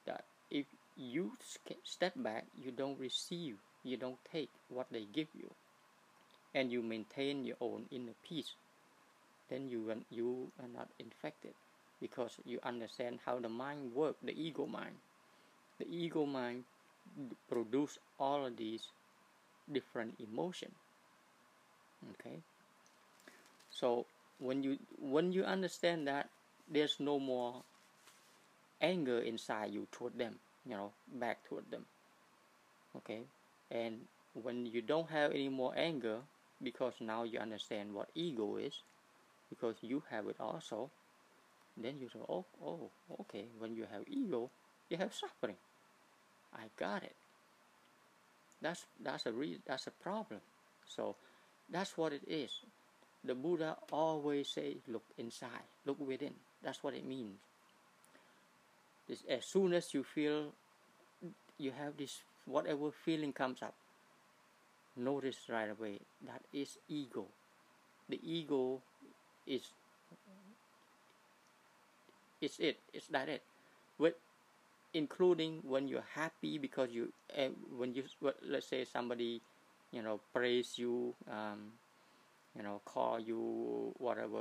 That 0.07 0.25
if 0.51 0.67
you 0.97 1.37
step 1.85 2.13
back, 2.17 2.47
you 2.55 2.71
don't 2.73 2.99
receive, 2.99 3.59
you 3.83 3.97
don't 3.97 4.23
take 4.25 4.51
what 4.69 4.91
they 4.91 5.05
give 5.05 5.29
you, 5.35 5.55
and 6.55 6.73
you 6.73 6.83
maintain 6.83 7.45
your 7.45 7.57
own 7.61 7.87
inner 7.91 8.15
peace, 8.23 8.57
then 9.49 9.69
you 9.69 10.05
you 10.11 10.53
are 10.61 10.69
not 10.69 10.91
infected, 10.99 11.55
because 12.01 12.39
you 12.45 12.59
understand 12.63 13.21
how 13.25 13.39
the 13.39 13.49
mind 13.49 13.93
works, 13.93 14.19
the 14.23 14.33
ego 14.33 14.67
mind. 14.67 14.97
The 15.79 15.87
ego 15.89 16.27
mind 16.27 16.65
produce 17.49 17.99
all 18.19 18.47
of 18.47 18.57
these 18.57 18.93
different 19.71 20.15
emotions 20.21 20.75
okay 22.11 22.43
so 23.71 24.07
when 24.39 24.63
you 24.63 24.79
when 24.99 25.33
you 25.33 25.43
understand 25.45 26.07
that 26.07 26.29
there's 26.69 27.01
no 27.01 27.19
more 27.19 27.65
anger 28.81 29.19
inside 29.21 29.73
you 29.73 29.87
toward 29.91 30.19
them 30.19 30.39
you 30.69 30.77
know 30.77 30.93
back 31.21 31.45
toward 31.49 31.71
them 31.71 31.85
okay 32.97 33.23
and 33.71 34.01
when 34.35 34.67
you 34.67 34.81
don't 34.83 35.11
have 35.11 35.33
any 35.33 35.49
more 35.49 35.73
anger 35.77 36.19
because 36.63 36.95
now 37.01 37.23
you 37.25 37.39
understand 37.39 37.93
what 37.93 38.09
ego 38.15 38.57
is 38.57 38.83
because 39.51 39.77
you 39.83 40.03
have 40.11 40.27
it 40.29 40.37
also 40.41 40.91
then 41.77 41.99
you 41.99 42.09
say 42.09 42.21
oh 42.29 42.45
oh 42.65 42.91
okay 43.21 43.47
when 43.59 43.75
you 43.75 43.85
have 43.91 44.03
ego 44.09 44.51
you 44.89 44.97
have 44.97 45.13
suffering 45.15 45.57
i 46.55 46.65
got 46.79 47.03
it 47.03 47.17
that's 48.61 48.87
that's 49.03 49.27
a 49.27 49.33
re- 49.33 49.61
that's 49.67 49.87
a 49.87 49.91
problem 49.91 50.41
so 50.87 51.17
that's 51.71 51.97
what 51.97 52.13
it 52.13 52.23
is. 52.29 52.51
The 53.25 53.35
Buddha 53.35 53.77
always 53.91 54.49
say, 54.51 54.77
look 54.89 55.05
inside, 55.17 55.65
look 55.87 55.99
within. 56.01 56.35
That's 56.63 56.83
what 56.83 56.95
it 56.95 57.07
means. 57.07 57.39
This, 59.09 59.23
as 59.29 59.45
soon 59.47 59.73
as 59.73 59.95
you 59.95 60.03
feel 60.05 60.53
you 61.63 61.73
have 61.73 61.97
this, 61.97 62.23
whatever 62.47 62.91
feeling 62.91 63.33
comes 63.33 63.63
up, 63.63 63.75
notice 64.97 65.37
right 65.49 65.71
away 65.71 66.01
that 66.27 66.43
is 66.53 66.79
ego. 66.89 67.27
The 68.09 68.21
ego 68.23 68.83
is 69.47 69.63
it's 72.41 72.59
it. 72.59 72.79
It's 72.93 73.07
that 73.09 73.29
it. 73.29 73.43
With 73.99 74.15
including 74.95 75.61
when 75.65 75.89
you're 75.89 76.09
happy 76.15 76.59
because 76.59 76.91
you 76.93 77.13
uh, 77.39 77.49
when 77.77 77.95
you 77.95 78.05
let's 78.49 78.69
say 78.69 78.85
somebody 78.85 79.41
you 79.93 80.03
know 80.03 80.21
praise 80.35 80.75
you 80.79 81.15
um, 81.31 81.73
you 82.57 82.63
know 82.63 82.81
call 82.85 83.21
you 83.21 83.95
whatever 83.99 84.41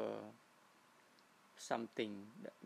something 1.58 2.12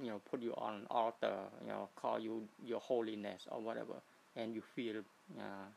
you 0.01 0.09
know 0.09 0.21
put 0.29 0.41
you 0.41 0.53
on 0.57 0.75
an 0.75 0.87
altar 0.89 1.35
you 1.61 1.67
know 1.69 1.89
call 1.95 2.19
you 2.19 2.47
your 2.65 2.79
holiness 2.79 3.47
or 3.51 3.59
whatever 3.61 3.95
and 4.35 4.55
you 4.55 4.61
feel 4.75 4.97
uh, 5.39 5.67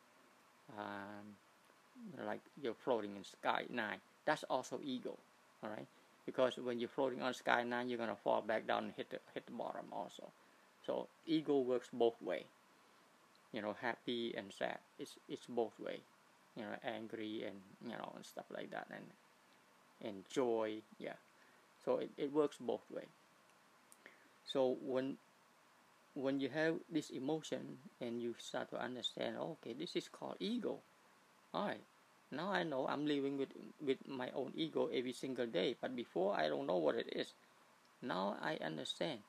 um, 0.78 1.36
like 2.26 2.40
you're 2.62 2.74
floating 2.74 3.16
in 3.16 3.24
sky 3.24 3.64
nine. 3.70 3.98
That's 4.24 4.44
also 4.50 4.80
ego 4.84 5.16
all 5.62 5.70
right? 5.70 5.86
Because 6.26 6.56
when 6.58 6.78
you're 6.78 6.88
floating 6.88 7.22
on 7.22 7.34
sky 7.34 7.62
nine 7.64 7.88
you're 7.88 7.98
gonna 7.98 8.16
fall 8.16 8.42
back 8.42 8.66
down 8.66 8.84
and 8.84 8.92
hit 8.96 9.10
the 9.10 9.18
hit 9.34 9.46
the 9.46 9.52
bottom 9.52 9.86
also. 9.92 10.24
So 10.86 11.06
ego 11.26 11.58
works 11.60 11.88
both 11.92 12.20
way. 12.22 12.44
You 13.52 13.62
know 13.62 13.74
happy 13.80 14.34
and 14.36 14.52
sad 14.52 14.78
it's 14.98 15.16
it's 15.28 15.46
both 15.46 15.78
way. 15.80 16.00
You 16.56 16.62
know 16.64 16.76
angry 16.84 17.44
and 17.44 17.56
you 17.84 17.96
know 17.96 18.12
and 18.16 18.24
stuff 18.24 18.46
like 18.54 18.70
that 18.70 18.86
and 18.90 19.06
and 20.02 20.24
joy 20.28 20.82
yeah. 20.98 21.18
So 21.84 21.98
it, 21.98 22.10
it 22.18 22.32
works 22.32 22.56
both 22.60 22.82
way. 22.94 23.04
So 24.44 24.76
when 24.82 25.16
when 26.18 26.40
you 26.40 26.48
have 26.48 26.74
this 26.90 27.10
emotion 27.10 27.78
and 28.00 28.20
you 28.22 28.34
start 28.38 28.70
to 28.70 28.80
understand 28.80 29.36
okay 29.38 29.72
this 29.72 29.94
is 29.94 30.08
called 30.08 30.36
ego 30.40 30.78
all 31.54 31.66
right 31.66 31.86
now 32.32 32.50
i 32.50 32.62
know 32.62 32.86
i'm 32.88 33.06
living 33.06 33.38
with 33.38 33.54
with 33.80 33.98
my 34.06 34.28
own 34.34 34.52
ego 34.54 34.88
every 34.92 35.12
single 35.12 35.46
day 35.46 35.76
but 35.80 35.94
before 35.94 36.34
i 36.34 36.48
don't 36.48 36.66
know 36.66 36.76
what 36.76 36.96
it 36.96 37.08
is 37.14 37.32
now 38.02 38.36
i 38.42 38.58
understand 38.64 39.20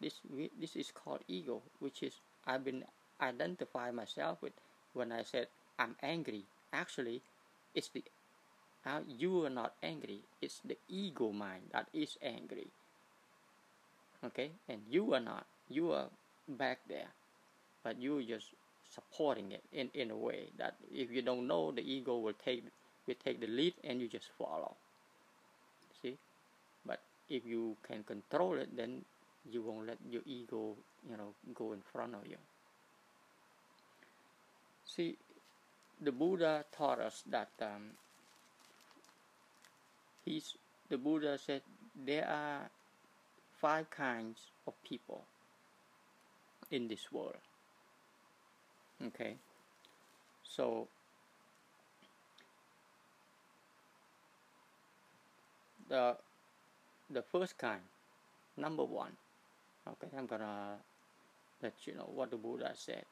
this 0.00 0.20
this 0.58 0.74
is 0.76 0.90
called 0.90 1.20
ego 1.28 1.62
which 1.78 2.02
is 2.02 2.14
i've 2.46 2.64
been 2.64 2.84
identify 3.20 3.90
myself 3.90 4.42
with 4.42 4.52
when 4.94 5.12
i 5.12 5.22
said 5.22 5.46
I'm 5.80 5.96
angry. 6.02 6.44
Actually, 6.74 7.22
it's 7.74 7.88
the 7.88 8.04
uh, 8.84 9.00
you 9.08 9.44
are 9.46 9.50
not 9.50 9.72
angry. 9.82 10.20
It's 10.42 10.60
the 10.60 10.76
ego 10.88 11.32
mind 11.32 11.72
that 11.72 11.88
is 11.94 12.18
angry. 12.20 12.68
Okay, 14.22 14.52
and 14.68 14.84
you 14.90 15.14
are 15.14 15.24
not. 15.24 15.46
You 15.70 15.92
are 15.92 16.06
back 16.48 16.80
there, 16.88 17.06
but 17.84 18.00
you 18.02 18.22
just 18.24 18.46
supporting 18.92 19.52
it 19.52 19.62
in, 19.72 19.88
in 19.94 20.10
a 20.10 20.16
way 20.16 20.48
that 20.58 20.74
if 20.92 21.12
you 21.12 21.22
don't 21.22 21.46
know, 21.46 21.70
the 21.70 21.80
ego 21.80 22.18
will 22.18 22.34
take 22.44 22.64
will 23.06 23.14
take 23.24 23.40
the 23.40 23.46
lead 23.46 23.74
and 23.84 24.00
you 24.00 24.08
just 24.08 24.26
follow. 24.36 24.74
See, 26.02 26.18
but 26.84 27.00
if 27.28 27.46
you 27.46 27.76
can 27.86 28.02
control 28.02 28.58
it, 28.58 28.76
then 28.76 29.04
you 29.48 29.62
won't 29.62 29.86
let 29.86 29.98
your 30.10 30.22
ego, 30.26 30.74
you 31.08 31.16
know, 31.16 31.34
go 31.54 31.72
in 31.72 31.80
front 31.92 32.14
of 32.14 32.26
you. 32.26 32.36
See, 34.84 35.16
the 36.00 36.10
Buddha 36.10 36.64
taught 36.76 36.98
us 36.98 37.22
that 37.30 37.50
um, 37.62 37.94
he's 40.24 40.54
the 40.88 40.98
Buddha 40.98 41.38
said 41.38 41.62
there 41.94 42.26
are 42.26 42.68
five 43.60 43.88
kinds 43.90 44.40
of 44.66 44.74
people 44.82 45.22
in 46.70 46.88
this 46.88 47.10
world. 47.12 47.36
Okay, 49.06 49.36
so 50.44 50.88
the 55.88 56.16
the 57.10 57.22
first 57.22 57.56
kind, 57.58 57.80
number 58.56 58.84
one. 58.84 59.12
Okay, 59.88 60.08
I'm 60.16 60.26
gonna 60.26 60.76
let 61.62 61.74
you 61.86 61.94
know 61.94 62.08
what 62.14 62.30
the 62.30 62.36
Buddha 62.36 62.72
said 62.74 63.04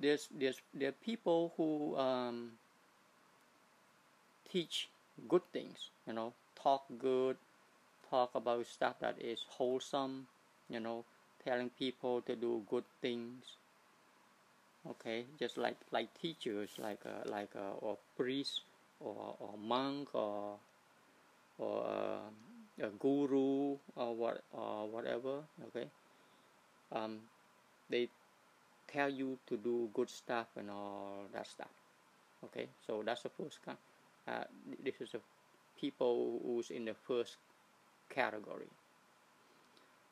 there's 0.00 0.28
there's 0.30 0.60
there 0.74 0.90
are 0.90 1.00
people 1.04 1.52
who 1.56 1.96
um, 1.96 2.52
teach 4.50 4.88
good 5.28 5.42
things 5.52 5.90
you 6.06 6.12
know 6.12 6.32
talk 6.54 6.84
good 6.98 7.36
talk 8.10 8.30
about 8.34 8.66
stuff 8.66 8.94
that 9.00 9.16
is 9.20 9.44
wholesome 9.48 10.26
you 10.68 10.80
know 10.80 11.04
telling 11.44 11.70
people 11.70 12.20
to 12.22 12.36
do 12.36 12.62
good 12.68 12.84
things 13.00 13.56
okay 14.88 15.24
just 15.38 15.56
like 15.58 15.76
like 15.92 16.08
teachers 16.20 16.70
like 16.78 17.00
a, 17.04 17.28
like 17.28 17.54
a, 17.54 17.70
or 17.80 17.98
priest 18.16 18.62
or 19.00 19.36
or 19.40 19.56
monk 19.58 20.14
or 20.14 20.58
or 21.58 21.84
a, 21.84 22.86
a 22.86 22.90
guru 22.98 23.76
or 23.96 24.14
what 24.14 24.44
or 24.52 24.88
whatever 24.88 25.42
okay 25.68 25.88
um, 26.92 27.20
they 27.90 28.08
tell 28.88 29.10
you 29.10 29.38
to 29.46 29.56
do 29.56 29.90
good 29.94 30.10
stuff 30.10 30.48
and 30.56 30.70
all 30.70 31.26
that 31.32 31.46
stuff. 31.46 31.70
Okay, 32.44 32.68
so 32.86 33.02
that's 33.04 33.22
the 33.22 33.30
first 33.30 33.60
kind. 33.64 33.78
Uh, 34.26 34.44
this 34.82 35.00
is 35.00 35.14
a 35.14 35.20
people 35.78 36.40
who's 36.44 36.70
in 36.70 36.84
the 36.84 36.94
first 36.94 37.36
category. 38.10 38.68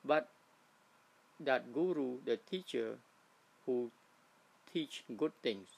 But 0.04 0.28
that 1.40 1.72
guru, 1.72 2.18
the 2.24 2.36
teacher 2.36 2.96
who 3.64 3.90
teach 4.72 5.04
good 5.16 5.32
things, 5.42 5.68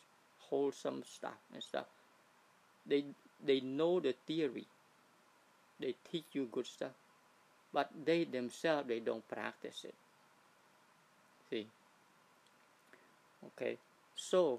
wholesome 0.50 1.02
stuff 1.04 1.38
and 1.52 1.62
stuff, 1.62 1.86
they 2.86 3.04
they 3.44 3.60
know 3.60 4.00
the 4.00 4.14
theory. 4.26 4.66
They 5.80 5.94
teach 6.10 6.24
you 6.32 6.48
good 6.50 6.66
stuff, 6.66 6.92
but 7.72 7.90
they 8.04 8.24
themselves 8.24 8.88
they 8.88 9.00
don't 9.00 9.26
practice 9.28 9.84
it. 9.84 9.94
See? 11.50 11.66
Okay, 13.46 13.78
so 14.16 14.58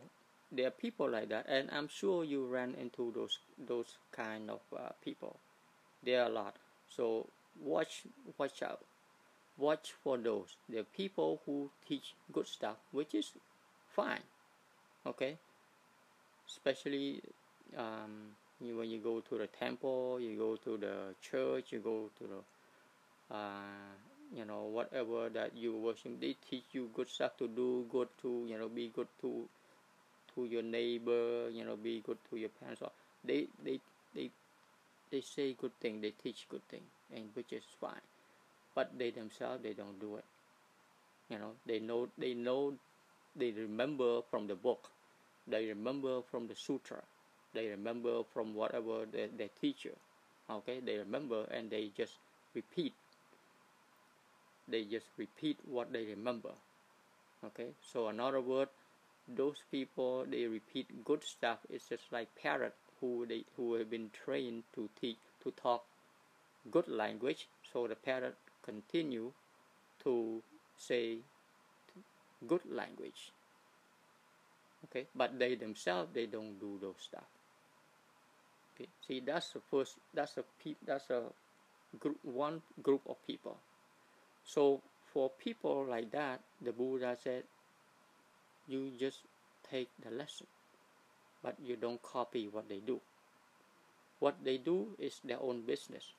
there 0.52 0.68
are 0.68 0.72
people 0.72 1.10
like 1.10 1.30
that, 1.30 1.46
and 1.48 1.70
I'm 1.72 1.88
sure 1.88 2.24
you 2.24 2.46
ran 2.46 2.76
into 2.80 3.12
those 3.14 3.38
those 3.68 3.98
kind 4.12 4.50
of 4.50 4.62
uh, 4.76 4.90
people. 5.04 5.36
There 6.04 6.24
are 6.24 6.30
a 6.30 6.34
lot. 6.34 6.56
So 6.90 7.28
watch 7.62 8.04
watch 8.38 8.64
out. 8.64 8.80
Watch 9.60 9.94
for 10.04 10.18
those. 10.18 10.56
the 10.70 10.84
people 10.84 11.42
who 11.46 11.70
teach 11.88 12.16
good 12.32 12.48
stuff, 12.48 12.78
which 12.92 13.14
is 13.14 13.32
fine. 13.96 14.24
Okay, 15.06 15.38
especially 16.48 17.22
um, 17.78 18.36
you, 18.62 18.78
when 18.78 18.90
you 18.90 19.00
go 19.00 19.20
to 19.20 19.38
the 19.38 19.48
temple, 19.48 20.20
you 20.22 20.38
go 20.38 20.56
to 20.58 20.78
the 20.78 20.96
church, 21.22 21.72
you 21.72 21.80
go 21.80 22.10
to 22.20 22.24
the 22.28 23.36
uh, 23.36 23.94
you 24.36 24.46
know 24.46 24.64
whatever 24.64 25.30
that 25.30 25.56
you 25.56 25.76
worship 25.76 26.20
they 26.20 26.36
teach 26.50 26.66
you 26.72 26.90
good 26.94 27.10
stuff 27.10 27.36
to 27.38 27.48
do 27.48 27.86
good 27.92 28.08
to 28.22 28.46
you 28.48 28.58
know 28.58 28.68
be 28.70 28.92
good 28.96 29.08
to 29.22 29.48
to 30.34 30.46
your 30.46 30.62
neighbor 30.64 31.50
you 31.50 31.66
know 31.66 31.76
be 31.76 32.02
good 32.06 32.18
to 32.30 32.38
your 32.38 32.50
parents 32.50 32.82
they 33.24 33.48
they 33.64 33.80
they 34.16 34.30
they 35.12 35.22
say 35.22 35.54
good 35.54 35.74
thing 35.80 36.02
they 36.02 36.12
teach 36.12 36.48
good 36.50 36.66
thing 36.70 36.84
and 37.16 37.30
which 37.34 37.52
is 37.54 37.64
fine 37.80 38.09
but 38.80 38.98
they 38.98 39.10
themselves 39.12 39.64
they 39.64 39.74
don't 39.74 40.00
do 40.00 40.16
it. 40.18 40.26
You 41.30 41.40
know 41.40 41.52
they 41.72 41.80
know 41.80 42.02
they 42.18 42.34
know 42.34 42.74
they 43.36 43.52
remember 43.52 44.12
from 44.30 44.48
the 44.48 44.56
book. 44.68 44.92
They 45.48 45.66
remember 45.68 46.22
from 46.32 46.48
the 46.48 46.56
sutra. 46.56 47.02
They 47.54 47.68
remember 47.68 48.24
from 48.34 48.54
whatever 48.54 49.06
their, 49.12 49.28
their 49.42 49.50
teacher 49.62 49.96
okay? 50.50 50.80
They 50.86 50.98
remember 50.98 51.46
and 51.52 51.70
they 51.70 51.92
just 51.96 52.14
repeat. 52.56 52.94
They 54.68 54.84
just 54.84 55.08
repeat 55.18 55.58
what 55.66 55.92
they 55.94 56.06
remember. 56.06 56.52
Okay? 57.46 57.68
So 57.94 58.08
another 58.08 58.42
word 58.42 58.70
those 59.28 59.58
people 59.72 60.26
they 60.30 60.46
repeat 60.46 61.06
good 61.06 61.24
stuff. 61.24 61.60
It's 61.70 61.90
just 61.90 62.12
like 62.12 62.28
parrot 62.42 62.74
who 63.00 63.26
they 63.28 63.46
who 63.56 63.76
have 63.76 63.90
been 63.90 64.10
trained 64.26 64.64
to 64.76 64.90
teach 65.00 65.18
to 65.44 65.52
talk 65.52 65.84
good 66.72 66.88
language. 66.88 67.48
So 67.72 67.88
the 67.88 67.96
parrot 67.96 68.36
continue 68.64 69.32
to 70.04 70.42
say 70.78 71.18
good 72.48 72.62
language. 72.70 73.32
Okay 74.86 75.08
but 75.16 75.38
they 75.38 75.56
themselves 75.56 76.10
they 76.14 76.26
don't 76.26 76.60
do 76.60 76.78
those 76.82 77.00
stuff. 77.00 77.28
Okay 78.76 78.88
see 79.06 79.20
that's 79.20 79.50
the 79.52 79.60
first 79.60 79.98
that's 80.14 80.38
a 80.38 80.44
that's 80.86 81.10
a 81.10 81.24
group 82.00 82.18
one 82.24 82.62
group 82.82 83.02
of 83.10 83.16
people. 83.26 83.58
So 84.46 84.82
for 85.14 85.30
people 85.42 85.86
like 85.90 86.12
that, 86.12 86.42
the 86.62 86.72
Buddha 86.72 87.18
said, 87.22 87.44
you 88.68 88.92
just 89.00 89.20
take 89.70 89.90
the 90.04 90.12
lesson, 90.12 90.48
but 91.44 91.56
you 91.64 91.76
don't 91.76 92.02
copy 92.02 92.48
what 92.48 92.70
they 92.70 92.80
do. 92.80 93.00
What 94.20 94.36
they 94.44 94.58
do 94.58 94.88
is 95.00 95.20
their 95.24 95.42
own 95.42 95.62
business, 95.62 96.14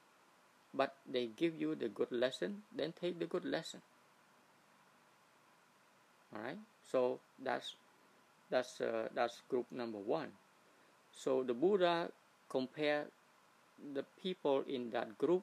but 0.74 0.94
they 1.06 1.26
give 1.26 1.54
you 1.60 1.74
the 1.74 1.88
good 1.88 2.10
lesson, 2.12 2.62
then 2.74 2.92
take 2.92 3.18
the 3.18 3.26
good 3.26 3.44
lesson. 3.44 3.80
All 6.34 6.42
right, 6.42 6.58
so 6.90 7.18
that's 7.42 7.74
that's 8.50 8.80
uh, 8.80 9.08
that's 9.14 9.42
group 9.48 9.66
number 9.72 9.98
one. 9.98 10.28
So 11.12 11.42
the 11.42 11.54
Buddha 11.54 12.10
compared 12.48 13.06
the 13.94 14.04
people 14.22 14.62
in 14.68 14.90
that 14.90 15.18
group 15.18 15.42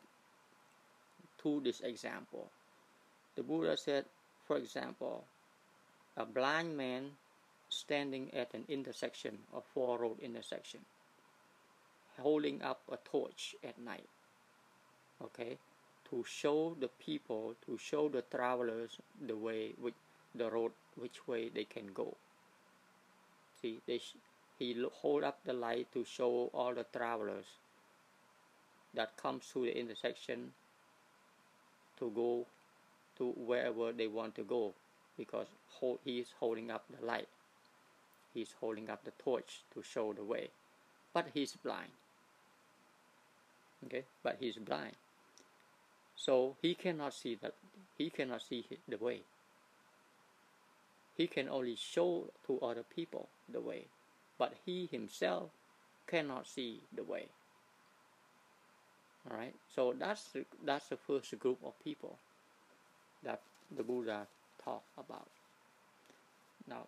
to 1.43 1.61
this 1.63 1.81
example. 1.81 2.49
The 3.35 3.43
Buddha 3.43 3.77
said, 3.77 4.05
for 4.47 4.57
example, 4.57 5.25
a 6.15 6.25
blind 6.25 6.75
man 6.75 7.11
standing 7.69 8.33
at 8.33 8.53
an 8.53 8.63
intersection 8.67 9.37
a 9.55 9.61
four 9.61 9.99
road 9.99 10.19
intersection, 10.21 10.79
holding 12.19 12.61
up 12.61 12.81
a 12.91 12.97
torch 13.03 13.55
at 13.63 13.77
night, 13.77 14.07
okay, 15.23 15.57
to 16.09 16.23
show 16.27 16.75
the 16.79 16.89
people, 17.03 17.55
to 17.65 17.77
show 17.77 18.09
the 18.09 18.21
travelers 18.21 18.97
the 19.25 19.35
way, 19.35 19.73
which 19.79 19.95
the 20.35 20.49
road, 20.49 20.71
which 20.95 21.27
way 21.27 21.49
they 21.49 21.63
can 21.63 21.87
go. 21.93 22.15
See, 23.61 23.79
they, 23.87 23.99
he 24.59 24.85
hold 25.01 25.23
up 25.23 25.39
the 25.45 25.53
light 25.53 25.87
to 25.93 26.03
show 26.05 26.49
all 26.53 26.73
the 26.73 26.85
travelers 26.95 27.45
that 28.93 29.15
comes 29.17 29.45
through 29.45 29.65
the 29.65 29.77
intersection 29.77 30.51
to 31.99 32.11
go 32.15 32.45
to 33.17 33.31
wherever 33.31 33.91
they 33.91 34.07
want 34.07 34.35
to 34.35 34.43
go 34.43 34.73
because 35.17 35.47
he 36.03 36.19
is 36.19 36.27
holding 36.39 36.69
up 36.69 36.85
the 36.89 37.05
light. 37.05 37.27
He's 38.33 38.53
holding 38.59 38.89
up 38.89 39.03
the 39.03 39.11
torch 39.17 39.63
to 39.73 39.81
show 39.81 40.13
the 40.13 40.23
way. 40.23 40.49
But 41.13 41.27
he's 41.33 41.53
blind. 41.53 41.89
Okay, 43.85 44.03
but 44.23 44.37
he's 44.39 44.57
blind. 44.57 44.93
So 46.17 46.57
he 46.61 46.73
cannot 46.73 47.13
see 47.13 47.35
that 47.41 47.53
he 47.97 48.09
cannot 48.09 48.41
see 48.41 48.65
the 48.89 48.97
way. 48.97 49.21
He 51.15 51.27
can 51.27 51.47
only 51.47 51.75
show 51.75 52.29
to 52.47 52.59
other 52.59 52.83
people 52.83 53.29
the 53.51 53.61
way, 53.61 53.85
but 54.37 54.53
he 54.65 54.87
himself 54.91 55.49
cannot 56.07 56.47
see 56.47 56.81
the 56.93 57.03
way. 57.03 57.27
All 59.29 59.37
right, 59.37 59.53
so 59.75 59.93
that's 59.97 60.23
the, 60.29 60.45
that's 60.65 60.87
the 60.87 60.97
first 60.97 61.37
group 61.39 61.59
of 61.63 61.73
people 61.83 62.17
that 63.23 63.41
the 63.75 63.83
Buddha 63.83 64.27
talked 64.63 64.85
about. 64.97 65.27
Now, 66.67 66.87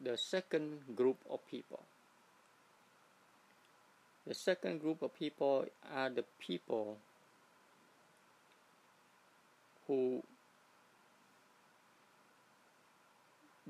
the 0.00 0.16
second 0.16 0.80
group 0.94 1.18
of 1.30 1.40
people. 1.50 1.82
The 4.26 4.34
second 4.34 4.80
group 4.80 5.02
of 5.02 5.14
people 5.14 5.66
are 5.94 6.10
the 6.10 6.24
people 6.38 6.98
who 9.86 10.22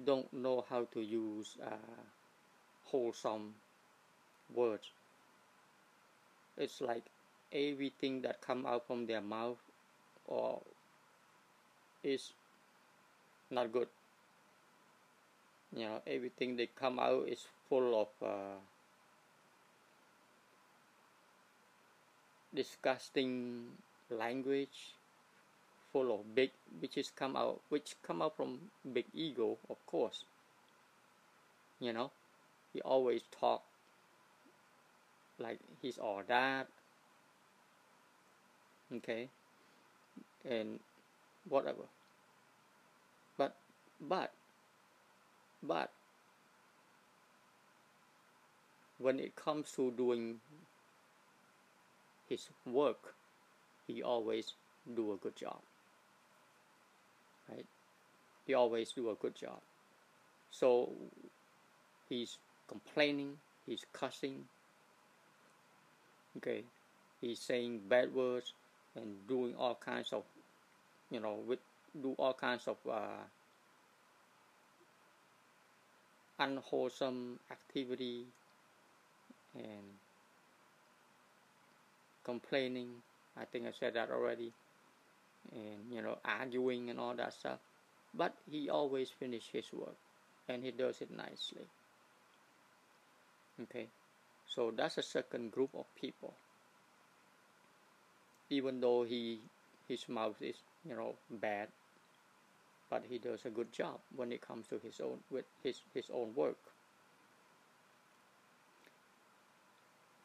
don't 0.05 0.33
know 0.33 0.65
how 0.71 0.85
to 0.85 1.01
use 1.03 1.59
uh, 1.63 1.77
wholesome 2.85 3.55
words. 4.55 4.93
It's 6.59 6.81
like 6.83 7.05
everything 7.53 8.21
that 8.23 8.41
come 8.43 8.67
out 8.67 8.87
from 8.87 9.07
their 9.07 9.23
mouth 9.23 9.59
or 10.27 10.63
is 12.03 12.33
not 13.51 13.73
good. 13.73 13.89
You 15.73 15.85
know, 15.85 16.03
everything 16.07 16.57
they 16.57 16.67
come 16.67 16.99
out 16.99 17.29
is 17.29 17.47
full 17.69 18.01
of 18.01 18.09
uh, 18.21 18.57
disgusting 22.53 23.79
language, 24.11 24.97
full 25.97 26.15
of 26.15 26.35
big, 26.35 26.51
which 26.81 26.99
is 26.99 27.11
come 27.11 27.37
out, 27.37 27.61
which 27.71 27.95
come 28.03 28.21
out 28.21 28.37
from 28.37 28.59
big 28.93 29.07
ego, 29.15 29.57
of 29.71 29.79
course. 29.87 30.25
You 31.81 31.95
know, 31.95 32.11
he 32.75 32.83
always 32.83 33.23
talk 33.41 33.63
like 35.39 35.59
he's 35.81 35.97
all 35.97 36.23
that. 36.29 36.69
Okay, 38.95 39.29
and 40.45 40.79
whatever 41.49 41.87
but 43.39 43.57
but 44.01 44.33
but, 45.63 45.91
when 48.99 49.19
it 49.19 49.35
comes 49.35 49.73
to 49.73 49.91
doing 49.91 50.37
his 52.29 52.49
work 52.65 53.15
he 53.87 54.03
always 54.03 54.53
do 54.95 55.13
a 55.13 55.17
good 55.17 55.35
job 55.35 55.59
right 57.51 57.67
he 58.47 58.55
always 58.55 58.93
do 58.93 59.11
a 59.11 59.15
good 59.15 59.35
job 59.35 59.61
so 60.51 60.91
he's 62.09 62.39
complaining 62.69 63.37
he's 63.67 63.85
cussing 63.93 64.45
okay 66.37 66.63
he's 67.21 67.39
saying 67.39 67.81
bad 67.89 68.15
words 68.15 68.53
and 68.95 69.27
doing 69.29 69.55
all 69.57 69.75
kinds 69.75 70.13
of 70.13 70.25
you 71.11 71.21
know 71.21 71.39
with 71.47 71.61
do 72.03 72.15
all 72.19 72.35
kinds 72.35 72.69
of 72.69 72.77
uh, 72.91 73.25
unwholesome 76.39 77.39
activity 77.51 78.25
and 79.55 79.97
complaining. 82.25 82.89
I 83.37 83.45
think 83.45 83.67
I 83.67 83.73
said 83.79 83.95
that 83.95 84.11
already. 84.11 84.53
And 85.53 85.93
you 85.93 86.03
know, 86.03 86.19
arguing 86.25 86.91
and 86.91 86.99
all 87.01 87.15
that 87.17 87.33
stuff. 87.35 87.61
But 88.15 88.35
he 88.47 88.69
always 88.69 89.11
finishes 89.11 89.51
his 89.53 89.73
work 89.73 89.97
and 90.49 90.65
he 90.65 90.71
does 90.71 91.01
it 91.01 91.11
nicely. 91.11 91.67
Okay, 93.61 93.91
so 94.47 94.71
that's 94.71 94.97
a 94.99 95.03
second 95.03 95.53
group 95.53 95.75
of 95.75 95.95
people. 95.95 96.35
Even 98.51 98.81
though 98.81 99.05
he 99.05 99.41
his 99.87 100.09
mouth 100.09 100.43
is 100.43 100.65
you 100.85 100.97
know 100.97 101.17
bad, 101.31 101.69
but 102.91 103.05
he 103.07 103.19
does 103.19 103.45
a 103.45 103.51
good 103.51 103.73
job 103.73 104.01
when 104.15 104.33
it 104.33 104.41
comes 104.41 104.67
to 104.67 104.79
his 104.79 105.01
own 105.01 105.23
with 105.31 105.45
his 105.63 105.83
his 105.95 106.11
own 106.11 106.35
work. 106.35 106.59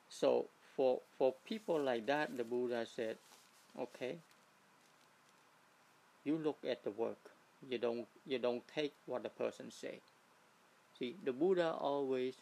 So 0.10 0.50
for 0.76 1.02
for 1.18 1.34
people 1.44 1.82
like 1.82 2.06
that, 2.06 2.38
the 2.38 2.44
Buddha 2.44 2.86
said, 2.86 3.18
okay, 3.80 4.20
you 6.24 6.38
look 6.38 6.58
at 6.68 6.84
the 6.84 6.92
work. 6.92 7.32
You 7.70 7.78
don't 7.78 8.08
you 8.26 8.40
don't 8.40 8.68
take 8.68 8.94
what 9.06 9.24
the 9.24 9.30
person 9.30 9.72
say. 9.72 10.00
See, 10.98 11.16
the 11.24 11.32
Buddha 11.34 11.74
always 11.80 12.36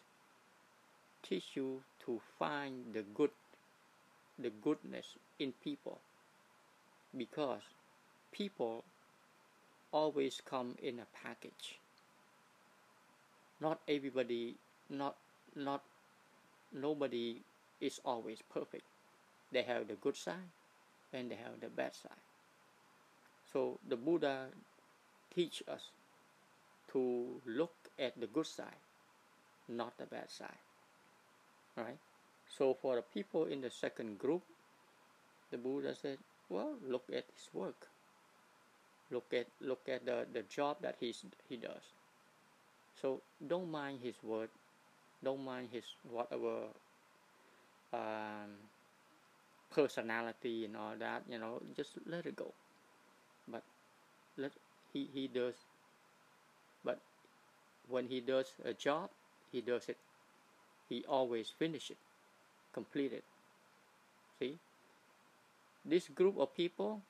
teach 1.22 1.50
you 1.54 1.82
to 2.06 2.20
find 2.38 2.92
the 2.92 3.02
good 3.02 3.30
the 4.38 4.50
goodness 4.50 5.16
in 5.38 5.52
people 5.62 5.98
because 7.16 7.60
people 8.32 8.84
always 9.92 10.40
come 10.44 10.74
in 10.82 10.98
a 11.00 11.06
package 11.24 11.78
not 13.60 13.80
everybody 13.88 14.54
not 14.88 15.16
not 15.54 15.82
nobody 16.72 17.42
is 17.80 18.00
always 18.04 18.38
perfect 18.52 18.84
they 19.52 19.62
have 19.62 19.88
the 19.88 19.94
good 19.94 20.16
side 20.16 20.50
and 21.12 21.30
they 21.30 21.34
have 21.36 21.60
the 21.60 21.68
bad 21.68 21.94
side 21.94 22.29
so 23.52 23.78
the 23.88 23.96
buddha 23.96 24.48
teach 25.34 25.62
us 25.68 25.90
to 26.92 27.40
look 27.46 27.74
at 27.98 28.18
the 28.20 28.26
good 28.26 28.46
side 28.46 28.82
not 29.68 29.96
the 29.98 30.06
bad 30.06 30.28
side. 30.28 30.60
Right 31.76 31.98
so 32.48 32.74
for 32.74 32.96
the 32.96 33.02
people 33.02 33.44
in 33.46 33.60
the 33.60 33.70
second 33.70 34.18
group 34.18 34.42
the 35.50 35.58
buddha 35.58 35.94
said 35.94 36.18
well 36.48 36.74
look 36.86 37.04
at 37.12 37.24
his 37.34 37.48
work. 37.54 37.88
Look 39.10 39.32
at 39.32 39.46
look 39.60 39.88
at 39.88 40.06
the, 40.06 40.26
the 40.32 40.42
job 40.42 40.78
that 40.82 40.96
he's 41.00 41.24
he 41.48 41.56
does. 41.56 41.94
So 43.00 43.22
don't 43.46 43.70
mind 43.70 44.00
his 44.02 44.16
word 44.22 44.50
don't 45.22 45.44
mind 45.44 45.68
his 45.72 45.84
whatever 46.08 46.68
um, 47.92 48.56
personality 49.70 50.64
and 50.64 50.76
all 50.76 50.94
that 50.98 51.22
you 51.28 51.38
know 51.38 51.60
just 51.76 51.98
let 52.06 52.26
it 52.26 52.36
go 52.36 52.52
he 54.92 55.08
he 55.12 55.28
does. 55.28 55.54
But 56.84 57.00
when 57.88 58.08
he 58.08 58.20
does 58.20 58.52
a 58.64 58.72
job 58.72 59.10
he 59.52 59.60
does 59.60 59.88
it. 59.88 59.96
He 60.88 61.04
always 61.08 61.50
finish 61.50 61.90
it 61.90 61.98
complete 62.72 63.12
it. 63.12 63.24
See? 64.38 64.58
This 65.84 66.08
group 66.08 66.38
of 66.38 66.54
people 66.54 67.00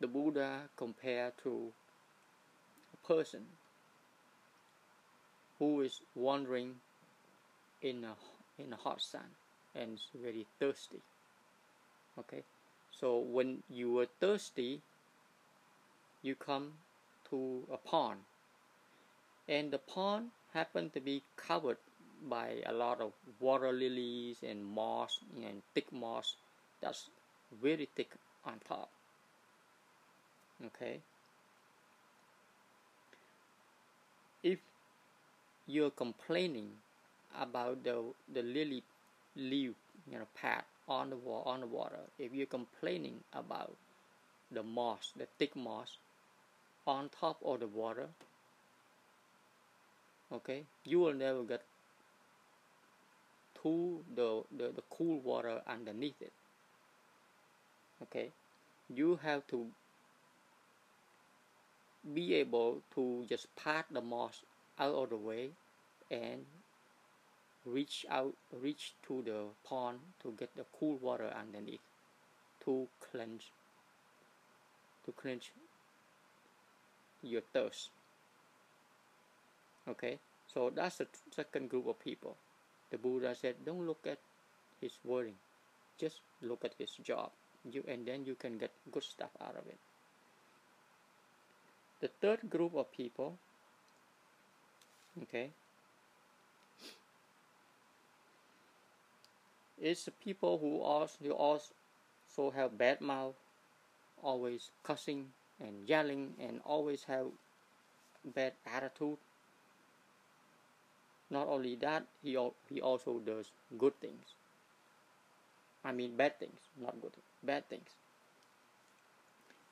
the 0.00 0.06
Buddha 0.06 0.60
compared 0.76 1.32
to 1.42 1.72
a 2.94 3.06
person 3.06 3.44
who 5.58 5.80
is 5.80 6.00
wandering 6.14 6.76
in 7.82 8.04
a 8.04 8.14
in 8.62 8.72
a 8.72 8.76
hot 8.76 9.00
sun 9.02 9.26
and 9.74 9.94
is 9.94 10.06
very 10.14 10.46
thirsty. 10.60 11.00
Okay, 12.18 12.42
so 12.90 13.18
when 13.18 13.62
you 13.68 13.98
are 13.98 14.06
thirsty, 14.20 14.80
you 16.22 16.34
come 16.34 16.72
to 17.30 17.62
a 17.72 17.76
pond, 17.76 18.20
and 19.48 19.70
the 19.70 19.78
pond 19.78 20.30
happened 20.52 20.92
to 20.94 21.00
be 21.00 21.22
covered 21.36 21.78
by 22.28 22.62
a 22.66 22.72
lot 22.72 23.00
of 23.00 23.12
water 23.40 23.72
lilies 23.72 24.38
and 24.42 24.64
moss 24.64 25.20
and 25.36 25.62
thick 25.74 25.92
moss 25.92 26.34
that's 26.80 27.10
very 27.62 27.88
thick 27.94 28.10
on 28.44 28.54
top. 28.66 28.90
Okay? 30.66 31.00
If 34.42 34.58
you're 35.66 35.90
complaining 35.90 36.70
about 37.38 37.84
the 37.84 38.02
the 38.32 38.42
lily 38.42 38.82
leaf 39.36 39.74
you 40.10 40.18
know 40.18 40.26
pad 40.34 40.64
on 40.88 41.10
the 41.10 41.16
wall 41.16 41.42
on 41.46 41.60
the 41.60 41.66
water 41.66 42.00
if 42.18 42.32
you're 42.32 42.46
complaining 42.46 43.20
about 43.32 43.76
the 44.50 44.62
moss 44.62 45.12
the 45.16 45.26
thick 45.38 45.54
moss 45.54 45.98
on 46.88 47.10
top 47.20 47.36
of 47.44 47.60
the 47.60 47.66
water 47.66 48.08
okay? 50.32 50.62
You 50.84 51.00
will 51.00 51.14
never 51.14 51.42
get 51.42 51.62
to 53.62 54.00
the, 54.14 54.42
the, 54.56 54.72
the 54.74 54.82
cool 54.90 55.20
water 55.20 55.60
underneath 55.66 56.20
it 56.20 56.32
okay? 58.02 58.30
You 58.88 59.20
have 59.22 59.46
to 59.48 59.66
be 62.14 62.34
able 62.34 62.80
to 62.94 63.26
just 63.28 63.54
pat 63.54 63.84
the 63.90 64.00
moss 64.00 64.42
out 64.78 64.94
of 64.94 65.10
the 65.10 65.16
way 65.16 65.50
and 66.10 66.46
reach 67.66 68.06
out 68.08 68.32
reach 68.62 68.94
to 69.06 69.22
the 69.26 69.42
pond 69.68 69.98
to 70.22 70.32
get 70.38 70.48
the 70.56 70.64
cool 70.78 70.96
water 71.02 71.30
underneath 71.38 71.80
to 72.64 72.88
cleanse 73.10 73.50
to 75.04 75.12
cleanse 75.12 75.50
your 77.22 77.42
thirst. 77.52 77.90
Okay? 79.88 80.18
So 80.46 80.70
that's 80.74 80.98
the 80.98 81.06
second 81.34 81.68
group 81.68 81.86
of 81.86 81.98
people. 82.00 82.36
The 82.90 82.98
buddha 82.98 83.34
said 83.34 83.56
don't 83.64 83.86
look 83.86 84.06
at 84.06 84.18
his 84.80 84.98
wording. 85.04 85.36
Just 85.98 86.20
look 86.42 86.64
at 86.64 86.74
his 86.78 86.92
job. 87.02 87.30
You 87.70 87.84
and 87.88 88.06
then 88.06 88.24
you 88.24 88.34
can 88.34 88.56
get 88.56 88.70
good 88.90 89.02
stuff 89.02 89.30
out 89.40 89.56
of 89.56 89.66
it. 89.66 89.78
The 92.00 92.08
third 92.20 92.48
group 92.48 92.74
of 92.74 92.92
people 92.92 93.36
okay 95.22 95.50
is 99.80 100.04
the 100.04 100.10
people 100.10 100.58
who 100.58 100.80
also, 100.80 101.30
also 101.30 102.50
have 102.50 102.78
bad 102.78 103.00
mouth 103.00 103.34
always 104.22 104.70
cussing 104.82 105.26
and 105.60 105.88
yelling 105.88 106.34
and 106.40 106.60
always 106.64 107.04
have 107.04 107.26
bad 108.24 108.52
attitude. 108.66 109.18
Not 111.30 111.48
only 111.48 111.74
that 111.76 112.06
he, 112.22 112.36
he 112.68 112.80
also 112.80 113.18
does 113.20 113.50
good 113.78 113.98
things. 114.00 114.34
I 115.84 115.92
mean 115.92 116.16
bad 116.16 116.38
things 116.38 116.60
not 116.80 117.00
good 117.00 117.14
bad 117.42 117.68
things. 117.68 117.88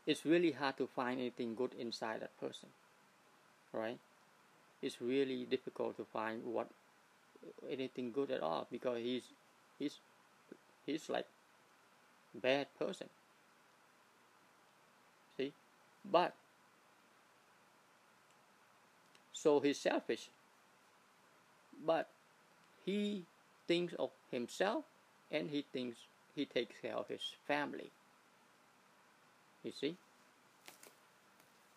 It's 0.06 0.24
really 0.24 0.52
hard 0.52 0.78
to 0.78 0.86
find 0.86 1.20
anything 1.20 1.54
good 1.54 1.74
inside 1.74 2.20
that 2.22 2.36
person 2.40 2.70
right? 3.72 3.98
It's 4.82 5.00
really 5.00 5.44
difficult 5.44 5.96
to 5.98 6.04
find 6.04 6.44
what 6.44 6.68
anything 7.70 8.12
good 8.12 8.30
at 8.30 8.40
all 8.42 8.66
because 8.70 8.98
he's 8.98 9.24
he's 9.78 9.98
he's 10.84 11.08
like 11.08 11.26
bad 12.34 12.66
person 12.78 13.08
but 16.10 16.34
so 19.32 19.60
he's 19.60 19.78
selfish 19.78 20.30
but 21.84 22.08
he 22.84 23.24
thinks 23.66 23.94
of 23.94 24.10
himself 24.30 24.84
and 25.30 25.50
he 25.50 25.64
thinks 25.72 25.98
he 26.34 26.44
takes 26.44 26.74
care 26.80 26.94
of 26.94 27.08
his 27.08 27.34
family 27.46 27.90
you 29.66 29.72
see? 29.72 29.96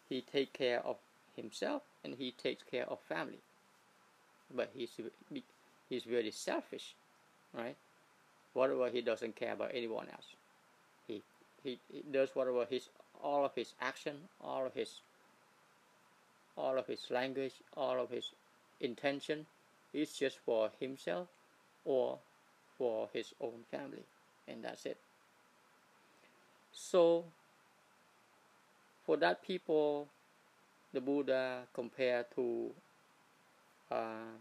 He 0.08 0.22
takes 0.22 0.52
care 0.54 0.86
of 0.86 0.98
himself 1.36 1.82
and 2.04 2.14
he 2.16 2.32
takes 2.32 2.62
care 2.64 2.86
of 2.86 3.00
family. 3.00 3.40
But 4.54 4.72
he's 4.76 4.92
he's 5.90 6.04
very 6.04 6.32
selfish, 6.32 6.96
right? 7.54 7.76
Whatever 8.54 8.90
he 8.90 9.02
doesn't 9.02 9.36
care 9.36 9.54
about 9.54 9.72
anyone 9.74 10.08
else. 10.08 10.26
He, 11.08 11.24
he, 11.64 11.80
he 11.92 12.04
does 12.12 12.30
whatever 12.36 12.66
his 12.70 12.90
all 13.22 13.46
of 13.46 13.54
his 13.56 13.74
action, 13.82 14.16
all 14.42 14.66
of 14.66 14.74
his 14.74 15.02
all 16.58 16.78
of 16.78 16.88
his 16.88 17.08
language, 17.10 17.54
all 17.78 18.00
of 18.02 18.10
his 18.10 18.34
intention 18.82 19.46
is 19.94 20.12
just 20.14 20.38
for 20.40 20.70
himself 20.80 21.28
or 21.86 22.18
for 22.78 23.10
his 23.14 23.34
own 23.42 23.64
family, 23.72 24.04
and 24.48 24.64
that's 24.64 24.86
it. 24.86 24.98
So 26.72 27.26
for 29.06 29.18
that 29.18 29.42
people, 29.42 30.08
the 30.94 31.02
Buddha 31.02 31.62
compared 31.74 32.26
to 32.36 32.72
uh, 33.92 34.36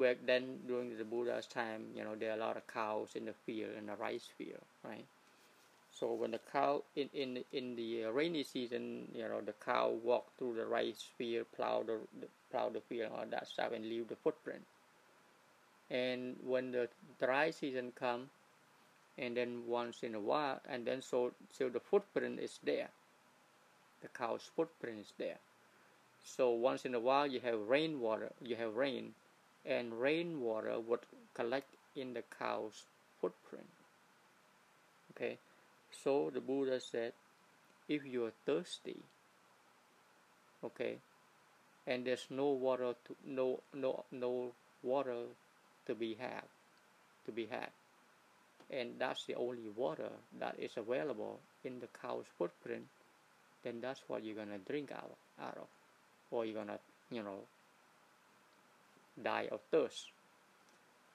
back 0.00 0.18
then 0.26 0.58
during 0.66 0.96
the 0.96 1.04
Buddha's 1.04 1.46
time, 1.46 1.84
you 1.94 2.04
know, 2.04 2.14
there 2.14 2.30
are 2.32 2.36
a 2.36 2.40
lot 2.40 2.56
of 2.56 2.66
cows 2.66 3.10
in 3.14 3.24
the 3.26 3.34
field 3.44 3.70
in 3.78 3.86
the 3.86 3.94
rice 3.94 4.28
field, 4.36 4.64
right? 4.82 5.04
So 5.98 6.12
when 6.12 6.32
the 6.32 6.40
cow 6.52 6.82
in 6.94 7.08
in 7.14 7.44
in 7.52 7.74
the 7.76 8.04
uh, 8.04 8.10
rainy 8.10 8.44
season, 8.44 9.08
you 9.14 9.26
know, 9.28 9.40
the 9.40 9.54
cow 9.54 9.88
walk 10.04 10.36
through 10.36 10.56
the 10.56 10.66
rice 10.66 11.02
field, 11.16 11.46
plow 11.56 11.82
the, 11.82 11.98
the 12.20 12.28
plow 12.50 12.68
the 12.68 12.80
field, 12.82 13.12
all 13.16 13.24
that 13.30 13.48
stuff, 13.48 13.72
and 13.72 13.84
leave 13.88 14.08
the 14.08 14.16
footprint. 14.16 14.62
And 15.90 16.36
when 16.44 16.70
the 16.72 16.88
dry 17.18 17.50
season 17.50 17.92
come, 17.94 18.28
and 19.18 19.36
then 19.36 19.66
once 19.66 20.02
in 20.02 20.14
a 20.14 20.20
while, 20.20 20.60
and 20.68 20.86
then 20.86 21.00
so 21.00 21.32
so 21.50 21.70
the 21.70 21.80
footprint 21.80 22.40
is 22.40 22.58
there. 22.62 22.90
The 24.02 24.08
cow's 24.08 24.50
footprint 24.54 25.00
is 25.00 25.12
there. 25.16 25.38
So 26.24 26.50
once 26.50 26.84
in 26.84 26.94
a 26.94 27.00
while, 27.00 27.26
you 27.26 27.40
have 27.40 27.68
rainwater, 27.68 28.32
you 28.42 28.56
have 28.56 28.76
rain, 28.76 29.14
and 29.64 29.98
rainwater 30.00 30.78
would 30.78 31.06
collect 31.34 31.74
in 31.94 32.12
the 32.12 32.22
cow's 32.38 32.84
footprint. 33.20 33.68
Okay, 35.12 35.38
so 36.06 36.30
the 36.32 36.40
Buddha 36.40 36.78
said, 36.78 37.14
if 37.88 38.06
you 38.06 38.26
are 38.26 38.32
thirsty, 38.46 39.02
okay, 40.62 40.98
and 41.84 42.06
there's 42.06 42.28
no 42.30 42.46
water 42.50 42.94
to 43.06 43.16
no 43.26 43.58
no 43.74 44.04
no 44.12 44.52
water 44.84 45.16
to 45.84 45.94
be 45.96 46.14
had, 46.14 46.46
to 47.24 47.32
be 47.32 47.46
had, 47.46 47.70
and 48.70 48.90
that's 49.00 49.24
the 49.24 49.34
only 49.34 49.68
water 49.74 50.10
that 50.38 50.54
is 50.60 50.76
available 50.76 51.40
in 51.64 51.80
the 51.80 51.88
cow's 52.00 52.26
footprint, 52.38 52.86
then 53.64 53.80
that's 53.80 54.02
what 54.06 54.22
you're 54.22 54.36
gonna 54.36 54.58
drink 54.58 54.92
out 54.92 55.16
out 55.42 55.56
of, 55.56 55.66
or 56.30 56.46
you're 56.46 56.54
gonna 56.54 56.78
you 57.10 57.24
know 57.24 57.40
die 59.20 59.48
of 59.50 59.58
thirst. 59.72 60.12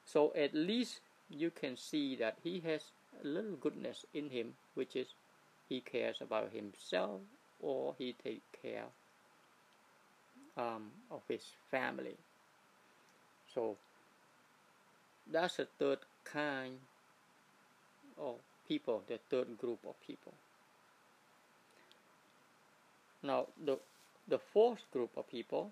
So 0.03 0.33
at 0.35 0.53
least 0.53 0.99
you 1.29 1.49
can 1.49 1.77
see 1.77 2.17
that 2.17 2.39
he 2.43 2.59
has 2.65 2.91
a 3.23 3.25
little 3.25 3.55
goodness 3.55 4.05
in 4.13 4.29
him, 4.29 4.55
which 4.73 4.95
is 4.95 5.07
he 5.67 5.81
cares 5.81 6.17
about 6.21 6.51
himself 6.51 7.21
or 7.59 7.95
he 7.97 8.13
take 8.23 8.43
care 8.61 8.85
um, 10.57 10.91
of 11.09 11.21
his 11.27 11.43
family. 11.69 12.17
So 13.53 13.77
that's 15.31 15.57
the 15.57 15.67
third 15.79 15.99
kind 16.23 16.77
of 18.17 18.35
people, 18.67 19.03
the 19.07 19.19
third 19.29 19.57
group 19.57 19.79
of 19.87 19.95
people. 20.05 20.33
Now 23.23 23.47
the 23.63 23.77
the 24.27 24.39
fourth 24.39 24.89
group 24.91 25.11
of 25.17 25.27
people 25.29 25.71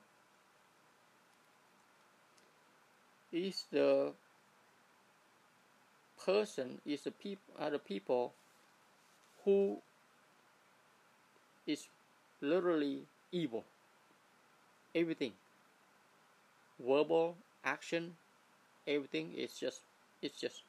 is 3.32 3.66
the 3.72 4.12
person 6.26 6.82
is 6.86 7.04
the 7.04 7.12
people 7.12 7.54
are 7.60 7.70
the 7.70 7.80
people 7.80 8.34
who 9.46 9.78
is 11.68 11.88
literally 12.42 13.04
evil 13.32 13.64
everything 14.96 15.34
verbal 16.80 17.36
action 17.64 18.16
everything 18.88 19.34
is 19.34 19.54
just 19.54 19.82
it's 20.22 20.40
just 20.40 20.64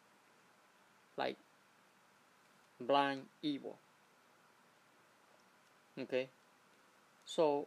like 1.17 1.37
blind 2.81 3.23
evil 3.43 3.77
okay 5.99 6.29
so 7.25 7.67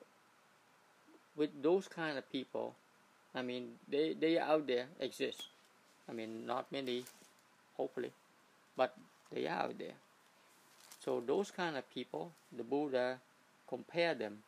with 1.36 1.50
those 1.62 1.88
kind 1.88 2.18
of 2.18 2.32
people 2.32 2.76
I 3.36 3.42
mean, 3.42 3.80
they, 3.90 4.14
they 4.14 4.38
are 4.38 4.48
out 4.48 4.68
there 4.68 4.86
exist. 5.00 5.48
I 6.08 6.14
mean, 6.14 6.46
not 6.46 6.72
many, 6.72 7.04
hopefully, 7.76 8.12
but 8.78 8.96
they 9.32 9.48
are 9.48 9.64
out 9.64 9.78
there. 9.80 9.98
So 11.04 11.22
those 11.26 11.52
kind 11.52 11.76
of 11.76 11.90
people, 11.90 12.32
the 12.56 12.64
Buddha 12.64 13.20
compare 13.68 14.14
them 14.14 14.40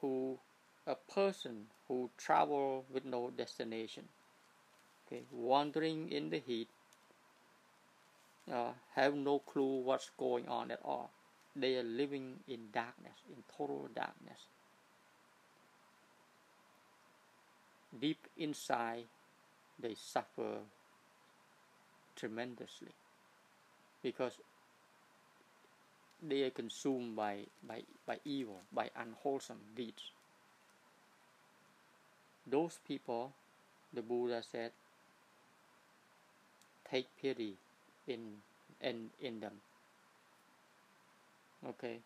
to 0.00 0.38
a 0.86 0.94
person 0.94 1.66
who 1.88 2.10
travel 2.16 2.84
with 2.92 3.04
no 3.04 3.30
destination. 3.30 4.04
Okay, 5.06 5.22
wandering 5.32 6.10
in 6.10 6.30
the 6.30 6.38
heat, 6.38 6.68
uh, 8.50 8.72
have 8.94 9.14
no 9.14 9.40
clue 9.40 9.80
what's 9.82 10.10
going 10.18 10.48
on 10.48 10.70
at 10.70 10.80
all. 10.84 11.10
They 11.54 11.76
are 11.76 11.82
living 11.82 12.36
in 12.48 12.68
darkness, 12.72 13.18
in 13.28 13.42
total 13.56 13.88
darkness. 13.94 14.46
deep 17.98 18.26
inside 18.36 19.04
they 19.82 19.94
suffer 19.94 20.58
tremendously 22.16 22.94
because 24.02 24.34
they 26.22 26.42
are 26.42 26.50
consumed 26.50 27.16
by, 27.16 27.46
by, 27.66 27.82
by 28.06 28.18
evil, 28.24 28.60
by 28.72 28.90
unwholesome 28.96 29.60
deeds. 29.76 30.12
Those 32.46 32.78
people, 32.86 33.32
the 33.92 34.02
Buddha 34.02 34.42
said, 34.42 34.72
take 36.90 37.06
pity 37.20 37.54
in, 38.06 38.20
in, 38.80 39.10
in 39.20 39.40
them. 39.40 39.52
Okay? 41.66 41.98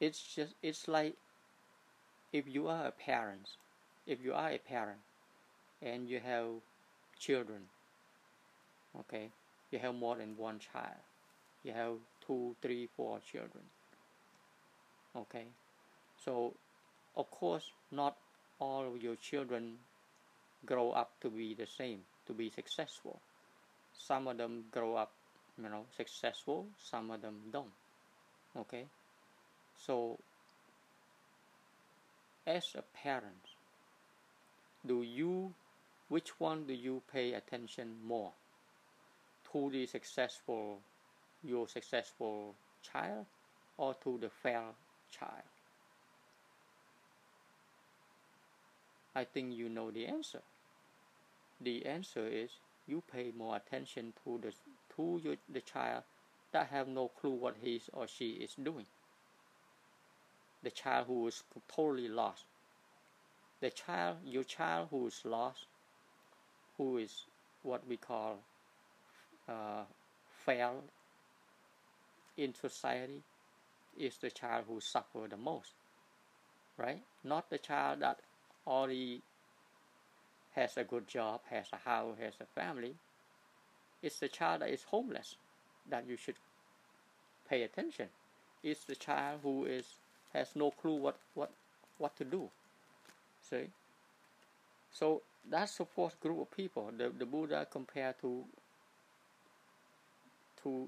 It's 0.00 0.22
just, 0.34 0.54
it's 0.62 0.88
like 0.88 1.14
if 2.32 2.44
you 2.46 2.68
are 2.68 2.86
a 2.86 2.90
parent, 2.90 3.48
if 4.06 4.22
you 4.22 4.34
are 4.34 4.50
a 4.50 4.58
parent 4.58 4.98
and 5.80 6.08
you 6.08 6.20
have 6.20 6.46
children, 7.18 7.62
okay, 9.00 9.30
you 9.70 9.78
have 9.78 9.94
more 9.94 10.16
than 10.16 10.36
one 10.36 10.58
child, 10.58 11.00
you 11.62 11.72
have 11.72 11.94
two, 12.26 12.56
three, 12.62 12.88
four 12.96 13.20
children, 13.20 13.64
okay, 15.16 15.46
so 16.24 16.54
of 17.16 17.30
course 17.30 17.70
not 17.90 18.16
all 18.58 18.86
of 18.86 19.02
your 19.02 19.16
children 19.16 19.78
grow 20.64 20.90
up 20.90 21.12
to 21.20 21.30
be 21.30 21.54
the 21.54 21.66
same, 21.66 22.00
to 22.26 22.32
be 22.32 22.50
successful. 22.50 23.20
Some 23.92 24.26
of 24.28 24.36
them 24.36 24.64
grow 24.70 24.96
up, 24.96 25.12
you 25.62 25.68
know, 25.68 25.84
successful, 25.96 26.66
some 26.78 27.10
of 27.10 27.22
them 27.22 27.36
don't. 27.52 27.72
Okay? 28.56 28.84
So 29.76 30.18
as 32.46 32.64
a 32.74 32.82
parent, 32.82 33.54
do 34.86 35.02
you, 35.02 35.52
which 36.08 36.38
one 36.40 36.66
do 36.66 36.74
you 36.74 37.02
pay 37.12 37.34
attention 37.34 37.96
more? 38.04 38.32
To 39.52 39.70
the 39.70 39.86
successful, 39.86 40.80
your 41.42 41.68
successful 41.68 42.54
child, 42.82 43.26
or 43.78 43.94
to 43.94 44.18
the 44.18 44.28
failed 44.28 44.74
child? 45.10 45.44
I 49.14 49.24
think 49.24 49.54
you 49.54 49.68
know 49.68 49.90
the 49.90 50.06
answer. 50.06 50.42
The 51.60 51.86
answer 51.86 52.26
is 52.26 52.50
you 52.86 53.02
pay 53.10 53.32
more 53.36 53.56
attention 53.56 54.12
to 54.24 54.38
the 54.42 54.52
to 54.96 55.20
your, 55.22 55.36
the 55.48 55.60
child 55.60 56.02
that 56.52 56.68
have 56.68 56.88
no 56.88 57.08
clue 57.08 57.30
what 57.30 57.56
he 57.62 57.80
or 57.92 58.06
she 58.06 58.30
is 58.30 58.54
doing 58.54 58.86
the 60.66 60.70
child 60.72 61.06
who 61.06 61.28
is 61.28 61.44
totally 61.68 62.08
lost. 62.08 62.44
The 63.60 63.70
child, 63.70 64.16
your 64.24 64.42
child 64.42 64.88
who 64.90 65.06
is 65.06 65.20
lost, 65.24 65.66
who 66.76 66.98
is 66.98 67.24
what 67.62 67.86
we 67.86 67.96
call 67.96 68.38
uh, 69.48 69.84
failed 70.44 70.82
in 72.36 72.54
society, 72.54 73.22
is 73.98 74.16
the 74.18 74.30
child 74.30 74.64
who 74.68 74.80
suffer 74.80 75.26
the 75.28 75.36
most, 75.36 75.72
right? 76.76 77.02
Not 77.24 77.48
the 77.50 77.58
child 77.58 78.00
that 78.00 78.20
already 78.66 79.22
has 80.54 80.76
a 80.76 80.84
good 80.84 81.06
job, 81.08 81.40
has 81.50 81.66
a 81.72 81.76
house, 81.88 82.16
has 82.20 82.34
a 82.40 82.46
family. 82.60 82.94
It's 84.02 84.18
the 84.18 84.28
child 84.28 84.62
that 84.62 84.70
is 84.70 84.84
homeless 84.84 85.36
that 85.88 86.06
you 86.08 86.16
should 86.16 86.36
pay 87.48 87.62
attention. 87.62 88.08
It's 88.62 88.84
the 88.84 88.96
child 88.96 89.40
who 89.42 89.64
is 89.64 89.84
has 90.32 90.54
no 90.54 90.70
clue 90.70 90.96
what, 90.96 91.16
what, 91.34 91.50
what 91.98 92.16
to 92.16 92.24
do. 92.24 92.50
See? 93.40 93.68
So 94.90 95.22
that's 95.48 95.76
the 95.76 95.84
fourth 95.84 96.20
group 96.20 96.40
of 96.40 96.50
people 96.50 96.90
the, 96.96 97.10
the 97.16 97.24
Buddha 97.24 97.66
compared 97.70 98.18
to 98.20 98.44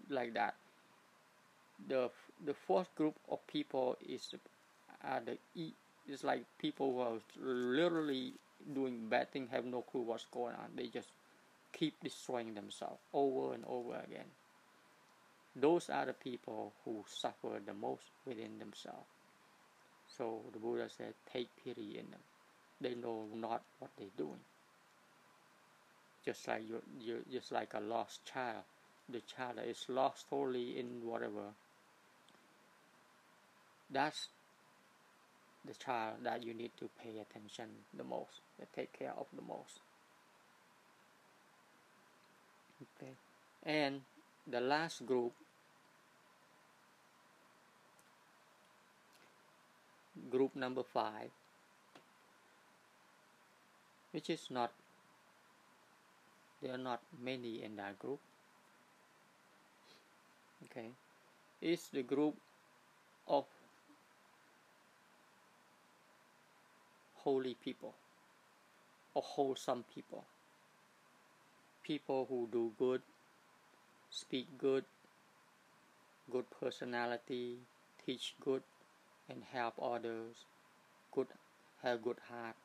like 0.08 0.34
that. 0.34 0.54
The 1.88 2.10
the 2.44 2.54
fourth 2.54 2.94
group 2.94 3.18
of 3.28 3.44
people 3.46 3.96
is 4.00 4.32
uh, 5.04 5.20
the 5.20 5.38
it's 6.06 6.22
like 6.22 6.46
people 6.58 6.92
who 6.92 7.00
are 7.00 7.20
literally 7.36 8.34
doing 8.72 9.08
bad 9.08 9.32
things, 9.32 9.50
have 9.50 9.64
no 9.64 9.82
clue 9.82 10.02
what's 10.02 10.26
going 10.26 10.54
on. 10.54 10.76
They 10.76 10.88
just 10.88 11.12
keep 11.72 12.00
destroying 12.00 12.54
themselves 12.54 13.00
over 13.12 13.54
and 13.54 13.64
over 13.66 13.96
again. 13.96 14.30
Those 15.54 15.90
are 15.90 16.06
the 16.06 16.14
people 16.14 16.74
who 16.84 17.04
suffer 17.06 17.60
the 17.62 17.74
most 17.74 18.12
within 18.24 18.58
themselves. 18.58 19.10
So 20.06 20.50
the 20.52 20.58
Buddha 20.58 20.88
said, 20.90 21.14
take 21.24 21.54
pity 21.56 21.98
in 21.98 22.10
them. 22.10 22.24
They 22.80 22.94
know 22.94 23.28
not 23.34 23.64
what 23.78 23.92
they're 23.96 24.08
doing. 24.16 24.44
Just 26.24 26.46
like 26.46 26.62
you, 26.68 26.80
you 26.98 27.24
just 27.30 27.50
like 27.50 27.74
a 27.74 27.80
lost 27.80 28.24
child. 28.24 28.64
The 29.10 29.20
child 29.20 29.60
is 29.66 29.86
lost 29.88 30.26
totally 30.28 30.78
in 30.78 31.00
whatever. 31.02 31.54
That's 33.90 34.28
the 35.64 35.74
child 35.74 36.16
that 36.22 36.42
you 36.42 36.54
need 36.54 36.72
to 36.78 36.88
pay 37.02 37.18
attention 37.18 37.68
the 37.96 38.04
most, 38.04 38.40
take 38.74 38.92
care 38.92 39.14
of 39.16 39.26
the 39.34 39.42
most. 39.42 39.80
Okay, 42.82 43.12
and 43.64 44.02
the 44.46 44.60
last 44.60 45.04
group 45.04 45.32
group 50.30 50.54
number 50.54 50.82
five, 50.82 51.30
which 54.12 54.30
is 54.30 54.46
not, 54.50 54.72
there 56.62 56.74
are 56.74 56.78
not 56.78 57.00
many 57.22 57.62
in 57.62 57.76
that 57.76 57.98
group. 57.98 58.20
Okay, 60.64 60.90
is 61.60 61.88
the 61.92 62.02
group 62.02 62.36
of 63.26 63.46
holy 67.14 67.54
people 67.54 67.94
or 69.14 69.22
wholesome 69.22 69.84
people. 69.94 70.24
People 71.82 72.26
who 72.28 72.48
do 72.52 72.72
good, 72.78 73.02
speak 74.10 74.46
good, 74.58 74.84
good 76.30 76.44
personality, 76.60 77.58
teach 78.04 78.34
good, 78.40 78.62
and 79.28 79.42
help 79.52 79.74
others, 79.82 80.44
good 81.12 81.28
have 81.82 82.02
good 82.02 82.18
heart, 82.28 82.56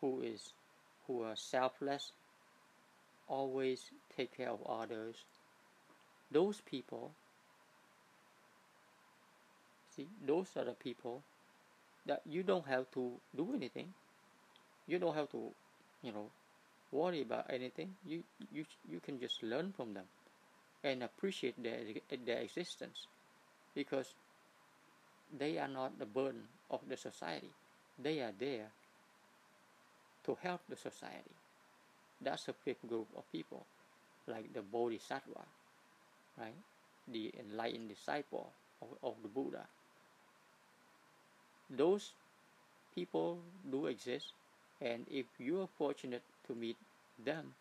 who 0.00 0.22
is 0.22 0.52
who 1.06 1.22
are 1.22 1.36
selfless, 1.36 2.12
always 3.28 3.90
take 4.16 4.36
care 4.36 4.50
of 4.50 4.62
others. 4.66 5.24
Those 6.30 6.60
people, 6.62 7.14
see, 9.88 10.08
those 10.24 10.56
are 10.56 10.64
the 10.64 10.72
people 10.74 11.24
that 12.06 12.22
you 12.26 12.42
don't 12.42 12.66
have 12.66 12.90
to 12.92 13.20
do 13.36 13.54
anything. 13.54 13.94
You 14.86 14.98
don't 14.98 15.14
have 15.14 15.30
to, 15.30 15.54
you 16.02 16.12
know, 16.12 16.30
worry 16.90 17.22
about 17.22 17.46
anything. 17.50 17.96
You 18.04 18.24
you 18.50 18.64
you 18.84 19.00
can 19.00 19.18
just 19.20 19.42
learn 19.42 19.72
from 19.72 19.94
them 19.94 20.06
and 20.84 21.02
appreciate 21.02 21.62
their 21.62 21.80
their 22.24 22.38
existence 22.40 23.06
because 23.74 24.14
they 25.32 25.58
are 25.58 25.68
not 25.68 25.98
the 25.98 26.04
burden 26.06 26.48
of 26.70 26.86
the 26.88 26.96
society. 26.96 27.54
They 27.98 28.20
are 28.20 28.32
there 28.32 28.72
to 30.24 30.34
help 30.42 30.60
the 30.68 30.76
society. 30.76 31.34
That's 32.20 32.48
a 32.48 32.54
big 32.64 32.78
group 32.86 33.08
of 33.16 33.30
people, 33.32 33.66
like 34.26 34.52
the 34.52 34.62
Bodhisattva, 34.62 35.46
right? 36.38 36.56
The 37.08 37.34
enlightened 37.38 37.88
disciple 37.90 38.54
of, 38.82 38.98
of 39.02 39.22
the 39.22 39.28
Buddha. 39.28 39.68
Those 41.70 42.14
people 42.94 43.44
do 43.68 43.86
exist, 43.86 44.34
and 44.80 45.08
if 45.08 45.40
you 45.40 45.60
are 45.62 45.68
fortunate 45.68 46.24
to 46.46 46.54
meet 46.54 46.78
them, 47.18 47.56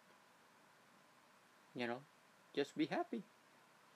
you 1.76 1.88
know, 1.88 2.00
just 2.56 2.76
be 2.78 2.86
happy. 2.86 3.24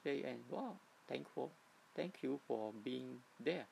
Say, 0.04 0.24
and 0.24 0.44
wow, 0.50 0.80
thankful 1.08 1.54
thank 1.96 2.24
you 2.24 2.40
for 2.48 2.74
being 2.74 3.20
there 3.40 3.68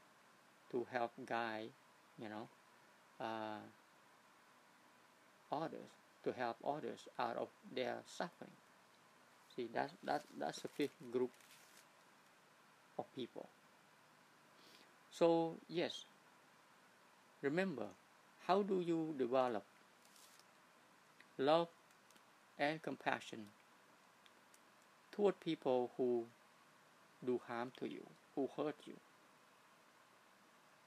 to 0.72 0.88
help 0.92 1.14
guide, 1.26 1.72
you 2.18 2.30
know, 2.30 2.50
uh, 3.20 3.60
others, 5.52 5.92
to 6.24 6.32
help 6.34 6.58
others 6.66 7.08
out 7.20 7.38
of 7.38 7.50
their 7.72 8.02
suffering. 8.06 8.58
See, 9.60 9.68
that's, 9.74 9.94
that, 10.04 10.24
that's 10.38 10.64
a 10.64 10.70
fifth 10.70 11.12
group 11.12 11.32
of 13.00 13.12
people. 13.16 13.50
So, 15.12 15.60
yes, 15.68 16.06
remember, 17.42 17.88
how 18.48 18.64
do 18.64 18.80
you 18.80 19.14
develop 19.18 19.66
love 21.40 21.70
and 22.60 22.82
compassion 22.84 23.54
toward 25.12 25.40
people 25.40 25.92
who 25.98 26.30
do 27.26 27.40
harm 27.48 27.72
to 27.78 27.88
you, 27.90 28.06
who 28.36 28.50
hurt 28.58 28.76
you. 28.86 29.00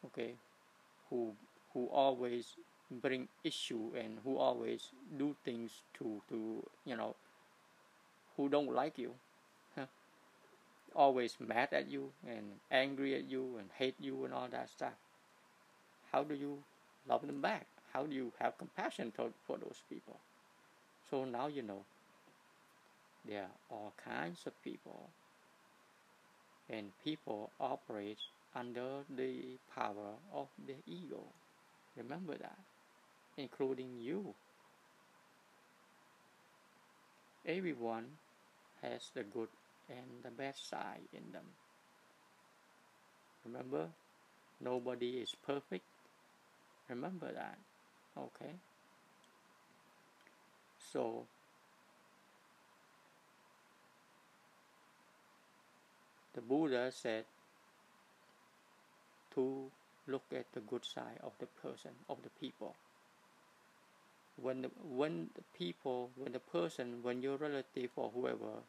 Okay, 0.06 0.38
who 1.10 1.36
who 1.72 1.88
always 1.88 2.56
bring 2.90 3.28
issue 3.44 3.92
and 3.96 4.20
who 4.24 4.36
always 4.38 4.92
do 5.18 5.36
things 5.44 5.84
to 5.94 6.22
to 6.28 6.68
you 6.84 6.96
know 6.96 7.16
who 8.36 8.48
don't 8.48 8.72
like 8.74 8.98
you 8.98 9.12
huh? 9.76 9.86
always 10.94 11.36
mad 11.40 11.68
at 11.72 11.90
you 11.90 12.12
and 12.26 12.60
angry 12.70 13.14
at 13.14 13.24
you 13.24 13.56
and 13.58 13.70
hate 13.78 13.96
you 14.00 14.24
and 14.24 14.32
all 14.34 14.48
that 14.48 14.68
stuff 14.70 14.94
how 16.12 16.22
do 16.22 16.34
you 16.34 16.64
love 17.08 17.26
them 17.26 17.40
back 17.40 17.66
how 17.92 18.06
do 18.06 18.14
you 18.14 18.32
have 18.38 18.56
compassion 18.58 19.10
to, 19.12 19.32
for 19.46 19.58
those 19.58 19.82
people 19.88 20.20
so 21.10 21.24
now 21.24 21.46
you 21.46 21.62
know 21.62 21.84
there 23.24 23.42
are 23.42 23.58
all 23.70 23.94
kinds 24.04 24.46
of 24.46 24.60
people 24.62 25.10
and 26.68 26.92
people 27.04 27.50
operate 27.60 28.18
under 28.54 29.04
the 29.16 29.58
power 29.74 30.16
of 30.32 30.48
the 30.66 30.74
ego. 30.86 31.22
Remember 31.96 32.36
that, 32.36 32.58
including 33.36 33.98
you. 34.00 34.34
Everyone 37.46 38.06
has 38.82 39.10
the 39.14 39.22
good 39.22 39.48
and 39.88 40.22
the 40.22 40.30
bad 40.30 40.56
side 40.56 41.08
in 41.12 41.32
them. 41.32 41.44
Remember, 43.44 43.88
nobody 44.60 45.18
is 45.18 45.34
perfect. 45.46 45.84
Remember 46.88 47.32
that, 47.32 47.58
okay? 48.16 48.54
So, 50.92 51.26
the 56.34 56.40
Buddha 56.40 56.90
said 56.92 57.24
to 59.34 59.70
look 60.06 60.24
at 60.34 60.46
the 60.52 60.60
good 60.60 60.84
side 60.84 61.18
of 61.22 61.32
the 61.38 61.46
person, 61.46 61.92
of 62.08 62.18
the 62.22 62.30
people. 62.40 62.74
When 64.36 64.62
the, 64.62 64.70
when 64.82 65.28
the 65.34 65.42
people, 65.56 66.10
when 66.16 66.32
the 66.32 66.40
person, 66.40 67.02
when 67.02 67.22
your 67.22 67.36
relative 67.36 67.90
or 67.96 68.10
whoever, 68.14 68.64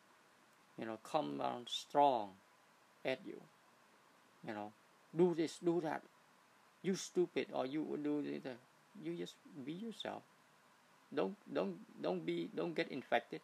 you 0.78 0.86
know, 0.86 0.97
come 1.03 1.41
on 1.41 1.65
strong 1.67 2.32
at 3.05 3.26
you, 3.26 3.41
you 4.45 4.53
know, 4.53 4.74
do 5.15 5.34
this, 5.36 5.59
do 5.59 5.82
that, 5.82 6.03
you 6.84 6.95
stupid, 6.95 7.47
or 7.53 7.65
you 7.65 7.99
do 8.03 8.21
this, 8.21 8.43
you 9.01 9.15
just 9.17 9.36
be 9.65 9.74
yourself. 9.74 10.24
Don't 11.13 11.38
don't 11.51 11.78
don't 12.01 12.26
be 12.26 12.49
don't 12.53 12.74
get 12.76 12.91
infected. 12.91 13.41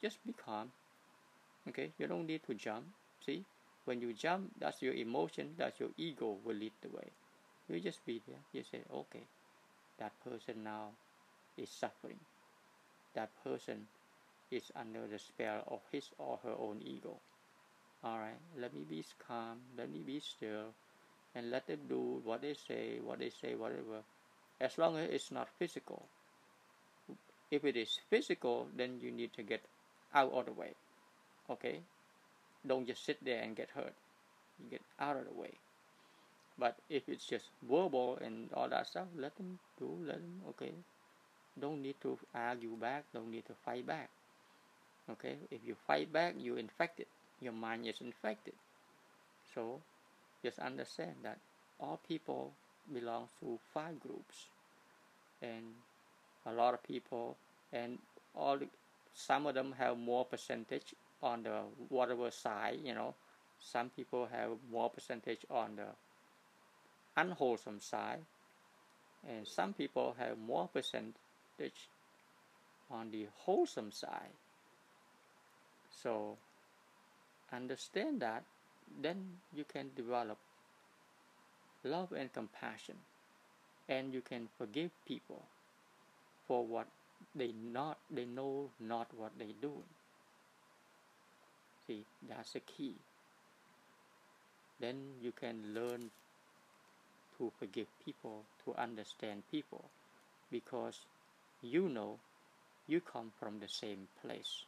Just 0.00 0.24
be 0.26 0.32
calm. 0.34 0.72
Okay, 1.68 1.92
you 1.98 2.06
don't 2.06 2.26
need 2.26 2.42
to 2.44 2.54
jump 2.54 2.86
See, 3.20 3.44
when 3.84 4.00
you 4.00 4.12
jump, 4.14 4.52
that's 4.58 4.82
your 4.82 4.94
emotion, 4.94 5.54
that's 5.56 5.80
your 5.80 5.90
ego 5.96 6.38
will 6.44 6.56
lead 6.56 6.72
the 6.82 6.88
way. 6.90 7.12
You 7.68 7.80
just 7.80 8.04
be 8.06 8.22
there. 8.26 8.44
You 8.52 8.62
say, 8.62 8.82
okay, 8.92 9.26
that 9.98 10.20
person 10.20 10.64
now 10.64 10.92
is 11.56 11.70
suffering. 11.70 12.20
That 13.14 13.30
person 13.42 13.88
is 14.50 14.70
under 14.76 15.06
the 15.06 15.18
spell 15.18 15.64
of 15.68 15.80
his 15.90 16.10
or 16.18 16.38
her 16.42 16.54
own 16.58 16.80
ego. 16.84 17.16
Alright, 18.04 18.38
let 18.58 18.74
me 18.74 18.84
be 18.88 19.04
calm, 19.26 19.58
let 19.76 19.90
me 19.90 20.00
be 20.00 20.20
still, 20.20 20.74
and 21.34 21.50
let 21.50 21.66
them 21.66 21.80
do 21.88 22.20
what 22.24 22.42
they 22.42 22.54
say, 22.54 22.98
what 23.02 23.18
they 23.18 23.30
say, 23.30 23.54
whatever. 23.54 24.02
As 24.60 24.78
long 24.78 24.96
as 24.96 25.10
it's 25.10 25.30
not 25.30 25.48
physical. 25.58 26.06
If 27.50 27.64
it 27.64 27.76
is 27.76 27.98
physical, 28.10 28.68
then 28.76 28.98
you 29.00 29.10
need 29.10 29.32
to 29.34 29.42
get 29.42 29.62
out 30.14 30.32
of 30.32 30.46
the 30.46 30.52
way. 30.52 30.74
Okay? 31.50 31.80
don't 32.66 32.86
just 32.86 33.04
sit 33.04 33.22
there 33.24 33.42
and 33.42 33.56
get 33.56 33.70
hurt. 33.70 33.94
You 34.58 34.70
get 34.70 34.82
out 34.98 35.16
of 35.16 35.24
the 35.26 35.40
way. 35.40 35.52
But 36.58 36.76
if 36.88 37.08
it's 37.08 37.26
just 37.26 37.44
verbal 37.62 38.18
and 38.22 38.48
all 38.54 38.68
that 38.68 38.86
stuff, 38.86 39.06
let 39.16 39.36
them 39.36 39.58
do, 39.78 39.90
let 40.04 40.16
them, 40.16 40.40
okay. 40.50 40.72
Don't 41.58 41.82
need 41.82 41.96
to 42.02 42.18
argue 42.34 42.76
back, 42.76 43.04
don't 43.12 43.30
need 43.30 43.46
to 43.46 43.54
fight 43.64 43.86
back. 43.86 44.08
Okay, 45.10 45.36
if 45.50 45.60
you 45.64 45.76
fight 45.86 46.12
back, 46.12 46.34
you're 46.38 46.58
infected. 46.58 47.06
Your 47.40 47.52
mind 47.52 47.86
is 47.86 48.00
infected. 48.00 48.54
So 49.54 49.80
just 50.42 50.58
understand 50.58 51.14
that 51.22 51.38
all 51.78 52.00
people 52.08 52.52
belong 52.92 53.28
to 53.40 53.58
five 53.72 54.00
groups. 54.00 54.46
And 55.40 55.64
a 56.44 56.52
lot 56.52 56.74
of 56.74 56.82
people, 56.82 57.36
and 57.72 57.98
all 58.34 58.58
some 59.14 59.46
of 59.46 59.54
them 59.54 59.74
have 59.78 59.96
more 59.96 60.24
percentage 60.24 60.94
on 61.22 61.44
the 61.44 61.60
whatever 61.88 62.30
side, 62.30 62.78
you 62.84 62.94
know, 62.94 63.14
some 63.60 63.90
people 63.90 64.28
have 64.30 64.50
more 64.70 64.90
percentage 64.90 65.46
on 65.50 65.76
the 65.76 65.86
unwholesome 67.16 67.80
side 67.80 68.20
and 69.28 69.46
some 69.46 69.72
people 69.72 70.14
have 70.18 70.38
more 70.38 70.68
percentage 70.68 71.88
on 72.90 73.10
the 73.10 73.26
wholesome 73.38 73.90
side 73.90 74.34
so 76.02 76.38
understand 77.52 78.20
that 78.20 78.44
then 79.02 79.40
you 79.52 79.64
can 79.64 79.90
develop 79.96 80.38
love 81.84 82.12
and 82.12 82.30
compassion. 82.32 82.96
And 83.88 84.12
you 84.14 84.20
can 84.22 84.48
forgive 84.58 84.90
people 85.06 85.42
for 86.46 86.64
what 86.66 86.88
they 87.34 87.52
not 87.52 87.98
they 88.10 88.24
know 88.24 88.70
not 88.80 89.12
what 89.14 89.38
they 89.38 89.52
doing 89.60 89.84
see 91.86 92.04
that's 92.28 92.52
the 92.52 92.60
key. 92.60 92.94
Then 94.80 95.16
you 95.20 95.32
can 95.32 95.74
learn 95.74 96.10
to 97.38 97.52
forgive 97.58 97.86
people 98.04 98.46
to 98.64 98.74
understand 98.74 99.44
people 99.50 99.90
because 100.50 101.06
you 101.62 101.88
know 101.88 102.18
you 102.88 103.00
come 103.00 103.32
from 103.38 103.60
the 103.60 103.68
same 103.68 104.08
place 104.22 104.64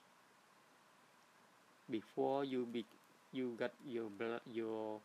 before 1.91 2.45
you 2.45 2.67
be 2.67 2.85
you 3.33 3.57
got 3.59 3.73
your 3.87 4.09
your 4.47 5.01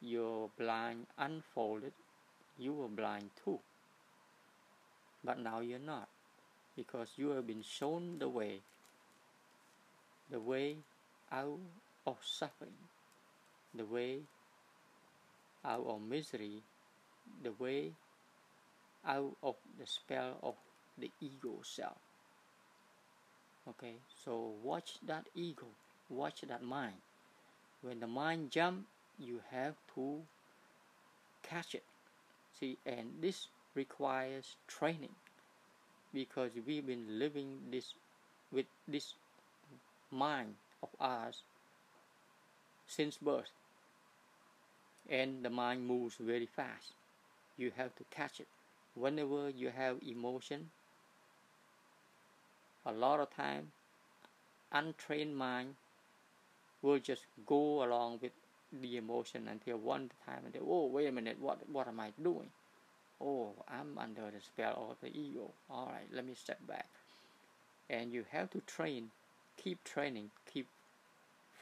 your 0.00 0.50
blind 0.58 1.06
unfolded 1.18 1.92
you 2.58 2.72
were 2.72 2.88
blind 2.88 3.30
too. 3.44 3.58
But 5.24 5.40
now 5.40 5.60
you're 5.60 5.78
not 5.78 6.08
because 6.76 7.08
you 7.16 7.30
have 7.30 7.46
been 7.46 7.62
shown 7.62 8.18
the 8.18 8.28
way 8.28 8.60
the 10.30 10.40
way 10.40 10.76
out 11.32 11.58
of 12.06 12.18
suffering 12.22 12.78
the 13.74 13.84
way 13.84 14.20
out 15.64 15.84
of 15.86 16.00
misery 16.02 16.62
the 17.42 17.52
way 17.52 17.92
out 19.06 19.36
of 19.42 19.56
the 19.78 19.86
spell 19.86 20.38
of 20.42 20.54
the 20.98 21.10
ego 21.20 21.60
self 21.62 21.98
okay 23.68 23.94
so 24.24 24.52
watch 24.62 24.98
that 25.06 25.26
ego 25.34 25.66
watch 26.08 26.42
that 26.48 26.62
mind. 26.62 26.94
When 27.82 28.00
the 28.00 28.06
mind 28.06 28.50
jump 28.50 28.86
you 29.18 29.40
have 29.50 29.74
to 29.94 30.20
catch 31.42 31.74
it. 31.74 31.84
See 32.58 32.78
and 32.86 33.20
this 33.20 33.48
requires 33.74 34.56
training 34.66 35.14
because 36.12 36.50
we've 36.66 36.86
been 36.86 37.18
living 37.18 37.58
this 37.70 37.94
with 38.52 38.66
this 38.86 39.14
mind 40.10 40.54
of 40.82 40.88
ours 41.00 41.42
since 42.86 43.16
birth. 43.16 43.50
And 45.08 45.44
the 45.44 45.50
mind 45.50 45.86
moves 45.86 46.16
very 46.18 46.46
fast. 46.46 46.94
You 47.58 47.72
have 47.76 47.94
to 47.96 48.04
catch 48.10 48.40
it. 48.40 48.48
Whenever 48.94 49.50
you 49.50 49.70
have 49.70 49.96
emotion 50.06 50.70
a 52.86 52.92
lot 52.92 53.20
of 53.20 53.30
time 53.30 53.72
untrained 54.72 55.36
mind 55.36 55.74
will 56.82 56.98
just 56.98 57.26
go 57.46 57.82
along 57.84 58.18
with 58.20 58.32
the 58.82 58.96
emotion 58.96 59.48
until 59.48 59.78
one 59.78 60.10
time 60.26 60.40
and 60.44 60.52
they, 60.52 60.58
oh 60.60 60.86
wait 60.86 61.06
a 61.06 61.12
minute 61.12 61.38
what 61.40 61.58
what 61.70 61.88
am 61.88 62.00
I 62.00 62.12
doing? 62.22 62.50
Oh 63.20 63.52
I'm 63.68 63.96
under 63.98 64.30
the 64.30 64.40
spell 64.40 64.88
of 64.90 64.96
the 65.00 65.16
ego. 65.16 65.52
All 65.70 65.86
right 65.86 66.08
let 66.12 66.26
me 66.26 66.34
step 66.34 66.58
back. 66.66 66.88
And 67.88 68.12
you 68.12 68.24
have 68.30 68.50
to 68.50 68.60
train 68.60 69.10
keep 69.56 69.82
training 69.84 70.30
keep 70.52 70.66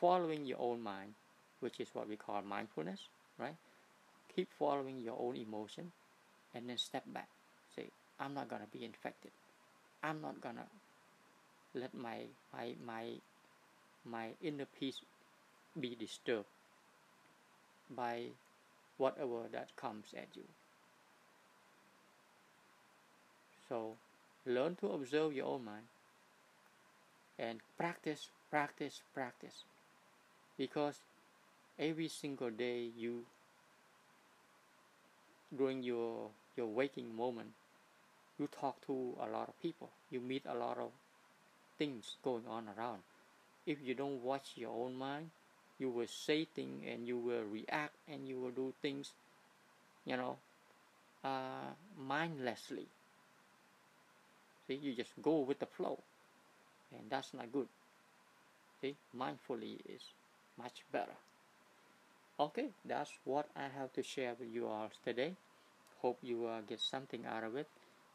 following 0.01 0.45
your 0.47 0.61
own 0.61 0.83
mind 0.83 1.15
which 1.61 1.79
is 1.81 1.89
what 1.93 2.09
we 2.09 2.17
call 2.17 2.43
mindfulness 2.43 3.09
right? 3.39 3.57
Keep 4.35 4.49
following 4.59 5.01
your 5.01 5.17
own 5.21 5.37
emotion 5.37 5.93
and 6.55 6.69
then 6.69 6.79
step 6.79 7.05
back. 7.13 7.29
Say 7.77 7.91
I'm 8.19 8.35
not 8.35 8.49
gonna 8.49 8.69
be 8.73 8.85
infected. 8.85 9.31
I'm 10.03 10.21
not 10.21 10.41
gonna 10.41 10.67
let 11.75 11.95
my 11.95 12.19
my 12.53 12.75
my 12.85 13.05
my 14.05 14.29
inner 14.43 14.67
peace 14.79 15.01
be 15.79 15.95
disturbed 15.95 16.49
by 17.91 18.27
whatever 18.99 19.49
that 19.53 19.75
comes 19.77 20.15
at 20.17 20.29
you. 20.35 20.45
So 23.69 23.97
learn 24.45 24.77
to 24.77 24.89
observe 24.89 25.33
your 25.33 25.47
own 25.47 25.65
mind 25.65 25.87
and 27.39 27.61
practice, 27.79 28.31
practice, 28.51 29.03
practice. 29.15 29.65
Because 30.59 31.01
every 31.79 32.09
single 32.09 32.51
day 32.51 32.91
you 32.97 33.25
during 35.57 35.83
your 35.83 36.31
your 36.57 36.67
waking 36.67 37.15
moment 37.15 37.51
you 38.39 38.47
talk 38.49 38.81
to 38.87 39.15
a 39.21 39.27
lot 39.31 39.49
of 39.49 39.61
people 39.61 39.91
you 40.11 40.21
meet 40.21 40.43
a 40.47 40.55
lot 40.55 40.79
of 40.79 40.91
things 41.83 42.15
going 42.23 42.47
on 42.49 42.71
around. 42.79 43.03
If 43.67 43.79
you 43.83 43.95
don't 43.95 44.23
watch 44.23 44.53
your 44.55 44.71
own 44.71 44.95
mind, 44.95 45.31
you 45.81 45.91
will 45.91 46.07
say 46.07 46.45
things 46.45 46.85
and 46.89 47.09
you 47.09 47.19
will 47.19 47.43
react 47.43 47.97
and 48.07 48.29
you 48.29 48.39
will 48.39 48.55
do 48.55 48.73
things, 48.81 49.11
you 50.07 50.17
know, 50.17 50.37
uh, 51.25 51.75
mindlessly. 51.99 52.87
See, 54.69 54.79
you 54.81 54.95
just 54.95 55.11
go 55.21 55.41
with 55.41 55.59
the 55.59 55.67
flow, 55.67 55.99
and 56.93 57.11
that's 57.11 57.35
not 57.35 57.51
good. 57.53 57.67
See, 58.81 58.95
mindfully 59.19 59.79
is 59.89 60.03
much 60.57 60.85
better. 60.93 61.19
Okay, 62.39 62.69
that's 62.85 63.11
what 63.25 63.49
I 63.57 63.67
have 63.77 63.93
to 63.95 64.05
share 64.05 64.35
with 64.39 64.55
you 64.55 64.69
all 64.69 64.91
today. 65.05 65.35
Hope 66.01 66.19
you 66.23 66.47
uh, 66.47 66.61
get 66.61 66.81
something 66.81 67.27
out 67.27 67.43
of 67.43 67.57
it. 67.57 67.67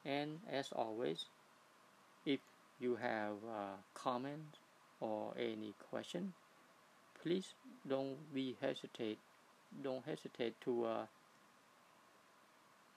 And 0.05 0.39
as 0.49 0.71
always, 0.71 1.25
you 2.79 2.95
have 2.95 3.37
a 3.49 3.75
comment 3.93 4.57
or 4.99 5.33
any 5.37 5.73
question, 5.89 6.33
please 7.21 7.53
don't 7.87 8.17
be 8.33 8.55
hesitate. 8.61 9.19
Don't 9.83 10.05
hesitate 10.05 10.59
to 10.61 10.85
uh, 10.85 11.05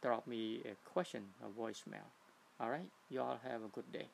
drop 0.02 0.26
me 0.26 0.62
a 0.64 0.74
question, 0.88 1.22
a 1.44 1.48
voicemail. 1.48 2.08
All 2.60 2.70
right, 2.70 2.88
y'all 3.10 3.38
have 3.42 3.62
a 3.62 3.68
good 3.68 3.90
day. 3.92 4.06